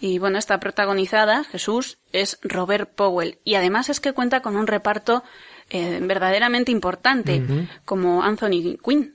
[0.00, 3.38] Y bueno, está protagonizada, Jesús, es Robert Powell.
[3.44, 5.22] Y además es que cuenta con un reparto
[5.70, 7.42] eh, verdaderamente importante,
[7.84, 9.14] como Anthony Quinn,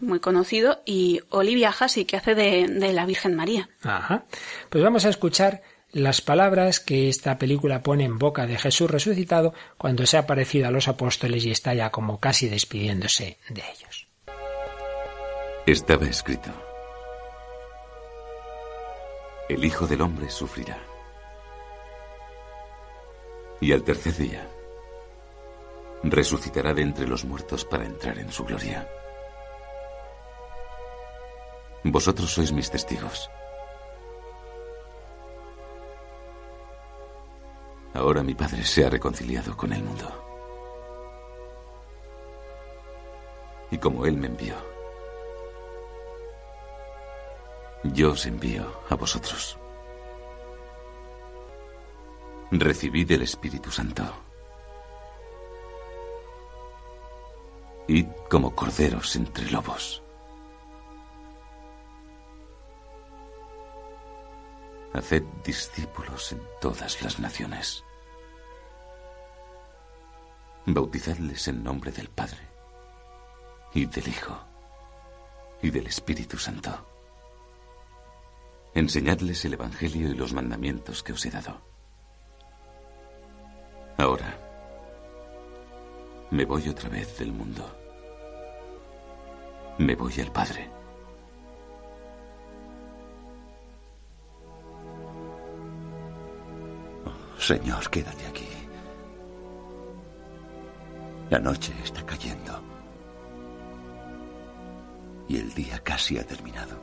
[0.00, 3.68] muy conocido, y Olivia Hussey, que hace de, de la Virgen María.
[3.82, 4.24] Ajá.
[4.70, 5.62] Pues vamos a escuchar
[5.92, 10.68] las palabras que esta película pone en boca de Jesús resucitado cuando se ha parecido
[10.68, 14.06] a los apóstoles y está ya como casi despidiéndose de ellos.
[15.66, 16.50] Estaba escrito,
[19.48, 20.78] el Hijo del Hombre sufrirá.
[23.60, 24.48] Y al tercer día
[26.02, 28.88] resucitará de entre los muertos para entrar en su gloria.
[31.82, 33.30] Vosotros sois mis testigos.
[37.94, 40.24] Ahora mi Padre se ha reconciliado con el mundo.
[43.70, 44.54] Y como Él me envió,
[47.84, 49.58] yo os envío a vosotros.
[52.50, 54.04] Recibid el Espíritu Santo.
[57.88, 60.02] Id como corderos entre lobos.
[64.92, 67.84] Haced discípulos en todas las naciones
[70.74, 72.40] bautizadles en nombre del Padre,
[73.74, 74.38] y del Hijo,
[75.62, 76.70] y del Espíritu Santo.
[78.74, 81.60] Enseñadles el Evangelio y los mandamientos que os he dado.
[83.96, 84.38] Ahora,
[86.30, 87.64] me voy otra vez del mundo.
[89.78, 90.77] Me voy al Padre.
[97.48, 98.46] Señor, quédate aquí.
[101.30, 102.60] La noche está cayendo.
[105.28, 106.76] Y el día casi ha terminado.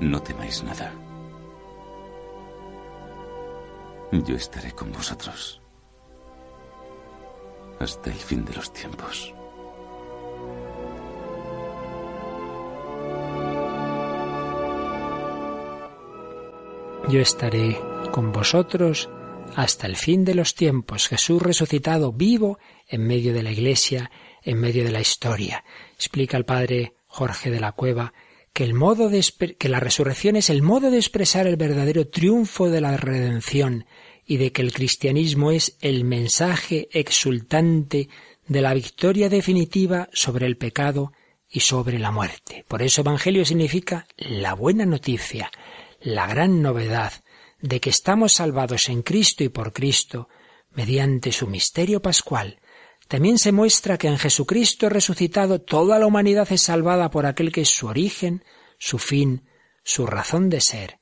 [0.00, 0.92] No temáis nada.
[4.12, 5.60] Yo estaré con vosotros.
[7.80, 9.34] hasta el fin de los tiempos.
[17.08, 17.78] Yo estaré
[18.12, 19.10] con vosotros
[19.54, 21.08] hasta el fin de los tiempos.
[21.08, 24.10] Jesús resucitado vivo en medio de la iglesia,
[24.42, 25.64] en medio de la historia.
[25.94, 28.14] Explica el padre Jorge de la Cueva
[28.54, 29.22] que el modo de
[29.58, 33.84] que la resurrección es el modo de expresar el verdadero triunfo de la redención
[34.24, 38.08] y de que el cristianismo es el mensaje exultante
[38.46, 41.12] de la victoria definitiva sobre el pecado
[41.50, 42.64] y sobre la muerte.
[42.66, 45.50] Por eso Evangelio significa la buena noticia,
[46.04, 47.12] la gran novedad
[47.60, 50.28] de que estamos salvados en Cristo y por Cristo
[50.70, 52.60] mediante su misterio pascual.
[53.08, 57.62] También se muestra que en Jesucristo resucitado toda la humanidad es salvada por aquel que
[57.62, 58.44] es su origen,
[58.78, 59.48] su fin,
[59.82, 61.00] su razón de ser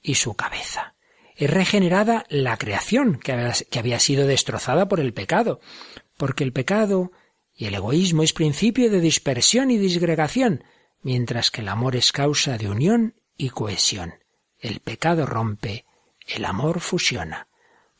[0.00, 0.94] y su cabeza.
[1.34, 5.60] Es regenerada la creación que había, sido destrozada por el pecado,
[6.16, 7.10] porque el pecado
[7.56, 10.62] y el egoísmo es principio de dispersión y disgregación,
[11.02, 14.14] mientras que el amor es causa de unión y cohesión.
[14.64, 15.84] El pecado rompe,
[16.26, 17.48] el amor fusiona.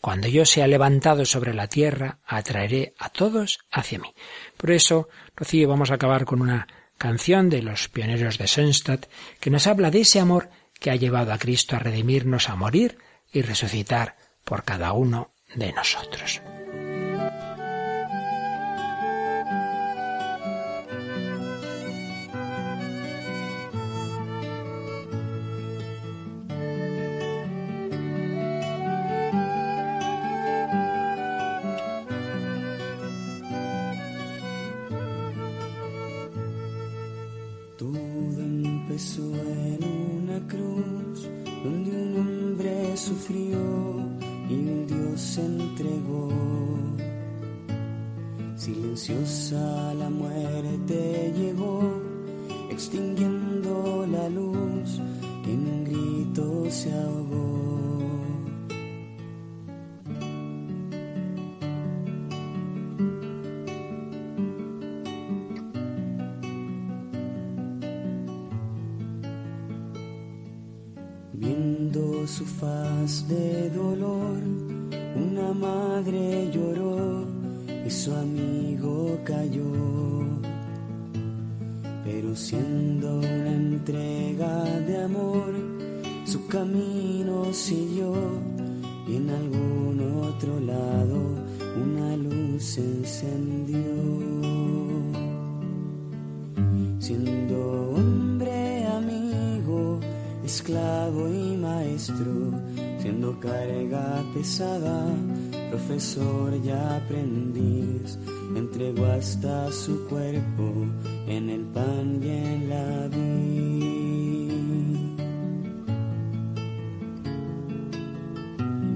[0.00, 4.14] Cuando yo sea levantado sobre la tierra, atraeré a todos hacia mí.
[4.56, 9.10] Por eso, Rocío, vamos a acabar con una canción de los pioneros de Sönstadt
[9.40, 10.48] que nos habla de ese amor
[10.80, 12.96] que ha llevado a Cristo a redimirnos, a morir
[13.30, 16.40] y resucitar por cada uno de nosotros.
[49.05, 51.82] Silenciosa la muerte llegó,
[52.70, 54.98] extinguiendo la luz
[55.44, 58.09] que en un grito se ahogó.
[71.34, 74.23] Viendo su faz de dolor
[105.70, 108.18] profesor y aprendiz,
[108.55, 110.86] entregó hasta su cuerpo
[111.26, 114.05] en el pan y en la vid.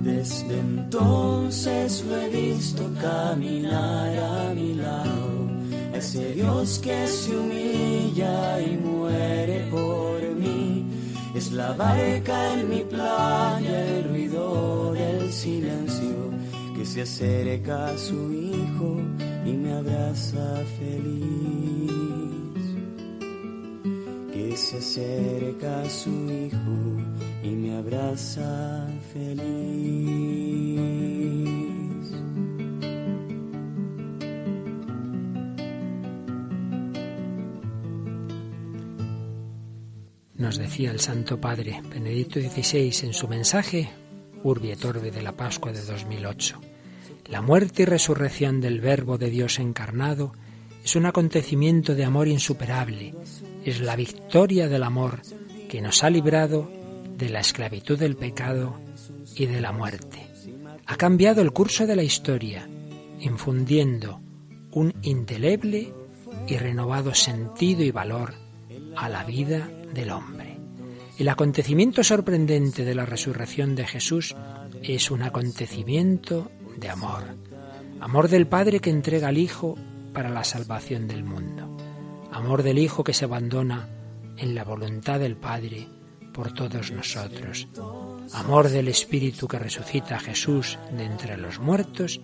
[0.03, 5.49] Desde entonces lo he visto caminar a mi lado,
[5.95, 10.85] ese Dios que se humilla y muere por mí.
[11.35, 13.78] Es la barca en mi playa,
[16.89, 18.97] se acerca a su hijo
[19.45, 21.83] y me abraza feliz.
[24.33, 26.97] Que se acerca a su hijo
[27.43, 29.69] y me abraza feliz.
[40.37, 43.91] Nos decía el Santo Padre Benedicto XVI en su mensaje
[44.43, 46.68] Urbi et de la Pascua de 2008.
[47.29, 50.33] La muerte y resurrección del Verbo de Dios encarnado
[50.83, 53.15] es un acontecimiento de amor insuperable,
[53.65, 55.21] es la victoria del amor
[55.69, 56.71] que nos ha librado
[57.19, 58.81] de la esclavitud del pecado
[59.37, 60.27] y de la muerte.
[60.87, 62.67] Ha cambiado el curso de la historia,
[63.21, 64.23] infundiendo
[64.73, 65.93] un indeleble
[66.47, 68.33] y renovado sentido y valor
[68.97, 70.59] a la vida del hombre.
[71.19, 74.35] El acontecimiento sorprendente de la resurrección de Jesús
[74.83, 77.25] es un acontecimiento de amor.
[78.01, 79.77] Amor del Padre que entrega al Hijo
[80.13, 81.77] para la salvación del mundo.
[82.33, 83.89] Amor del Hijo que se abandona
[84.37, 85.89] en la voluntad del Padre
[86.33, 87.69] por todos nosotros.
[88.33, 92.21] Amor del Espíritu que resucita a Jesús de entre los muertos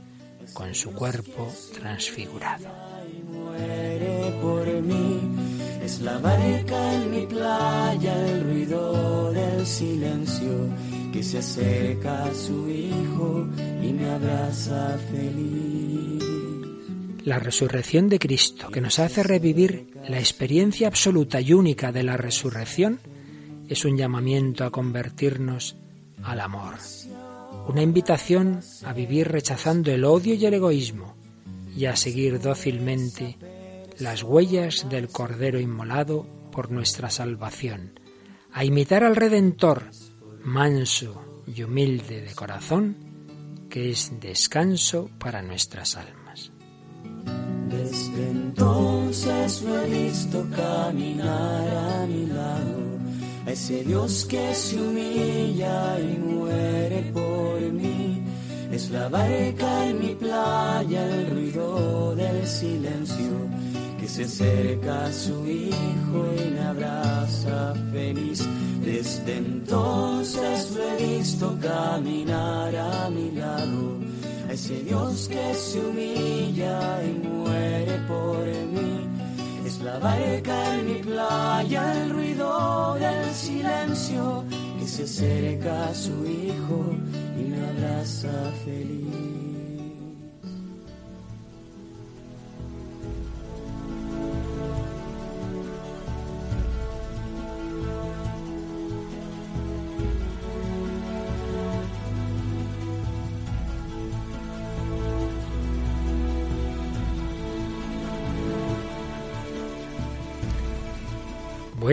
[0.52, 2.68] con su cuerpo transfigurado.
[5.82, 10.68] Es la barca en mi playa, el ruido del silencio
[11.14, 13.46] que se acerca a su hijo
[13.80, 16.24] y me abraza feliz.
[17.22, 22.16] la resurrección de Cristo, que nos hace revivir la experiencia absoluta y única de la
[22.16, 22.98] resurrección,
[23.68, 25.76] es un llamamiento a convertirnos
[26.24, 26.74] al amor,
[27.68, 31.14] una invitación a vivir rechazando el odio y el egoísmo
[31.76, 33.38] y a seguir dócilmente
[34.00, 38.00] las huellas del Cordero inmolado por nuestra salvación,
[38.52, 39.84] a imitar al Redentor,
[40.44, 42.96] manso y humilde de corazón,
[43.70, 46.52] que es descanso para nuestras almas.
[47.68, 52.98] Desde entonces lo he visto caminar a mi lado,
[53.46, 58.22] a ese Dios que se humilla y muere por mí.
[58.70, 63.48] Es la barca en mi playa, el ruido del silencio,
[64.04, 68.46] que se acerca a su hijo y me abraza feliz.
[68.84, 73.98] Desde entonces lo he visto caminar a mi lado
[74.50, 78.44] ese Dios que se humilla y muere por
[78.74, 79.08] mí.
[79.64, 84.44] Es la barca en mi playa, el ruido del silencio
[84.78, 86.94] que se acerca a su hijo
[87.40, 89.33] y me abraza feliz.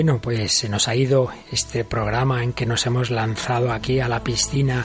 [0.02, 4.08] Bueno, pues se nos ha ido este programa en que nos hemos lanzado aquí a
[4.08, 4.84] la piscina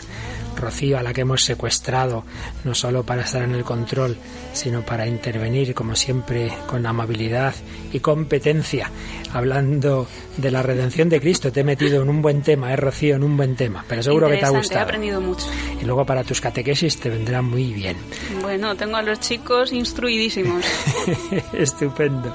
[0.55, 2.23] Rocío, a la que hemos secuestrado,
[2.65, 4.19] no solo para estar en el control,
[4.53, 7.55] sino para intervenir, como siempre, con amabilidad
[7.95, 8.91] y competencia.
[9.33, 10.07] Hablando
[10.37, 13.17] de la redención de Cristo, te he metido en un buen tema, ¿eh, Rocío?
[13.17, 14.81] En un buen tema, pero seguro que te ha gustado.
[14.81, 15.47] He aprendido mucho.
[15.81, 17.97] Y luego para tus catequesis te vendrá muy bien.
[18.43, 20.63] Bueno, tengo a los chicos instruidísimos.
[21.55, 22.35] Estupendo.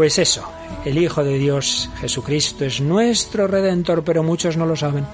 [0.00, 0.50] Pues eso,
[0.86, 5.04] el Hijo de Dios, Jesucristo, es nuestro Redentor, pero muchos no lo saben.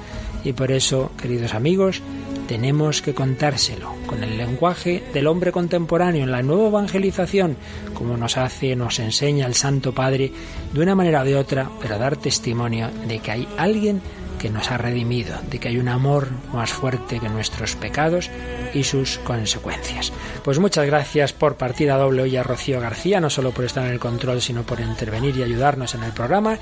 [0.44, 2.02] Y por eso, queridos amigos,
[2.46, 7.56] tenemos que contárselo con el lenguaje del hombre contemporáneo, en la nueva evangelización,
[7.94, 10.30] como nos hace, nos enseña el Santo Padre,
[10.72, 14.00] de una manera o de otra, pero dar testimonio de que hay alguien
[14.38, 18.30] que nos ha redimido, de que hay un amor más fuerte que nuestros pecados
[18.74, 20.12] y sus consecuencias.
[20.44, 23.92] Pues muchas gracias por partida doble hoy a Rocío García, no solo por estar en
[23.92, 26.58] el control, sino por intervenir y ayudarnos en el programa.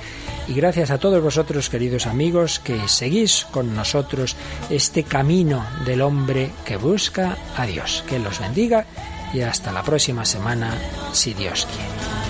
[0.49, 4.37] Y gracias a todos vosotros, queridos amigos, que seguís con nosotros
[4.71, 8.05] este camino del hombre que busca a Dios.
[8.09, 8.87] Que los bendiga
[9.33, 10.73] y hasta la próxima semana,
[11.13, 12.24] si Dios quiere.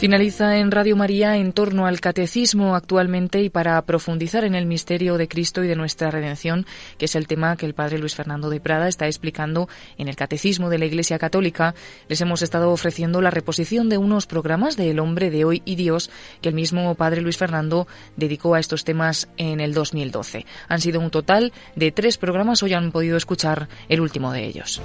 [0.00, 5.18] Finaliza en Radio María en torno al catecismo actualmente y para profundizar en el misterio
[5.18, 6.64] de Cristo y de nuestra redención,
[6.96, 10.16] que es el tema que el padre Luis Fernando de Prada está explicando en el
[10.16, 11.74] catecismo de la Iglesia Católica,
[12.08, 15.74] les hemos estado ofreciendo la reposición de unos programas de El hombre de hoy y
[15.74, 17.86] Dios que el mismo padre Luis Fernando
[18.16, 20.46] dedicó a estos temas en el 2012.
[20.68, 24.80] Han sido un total de tres programas, hoy han podido escuchar el último de ellos.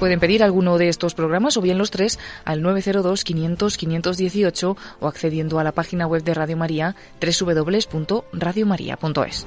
[0.00, 5.64] Pueden pedir alguno de estos programas o bien los tres al 902-500-518 o accediendo a
[5.64, 9.46] la página web de Radio María www.radiomaria.es.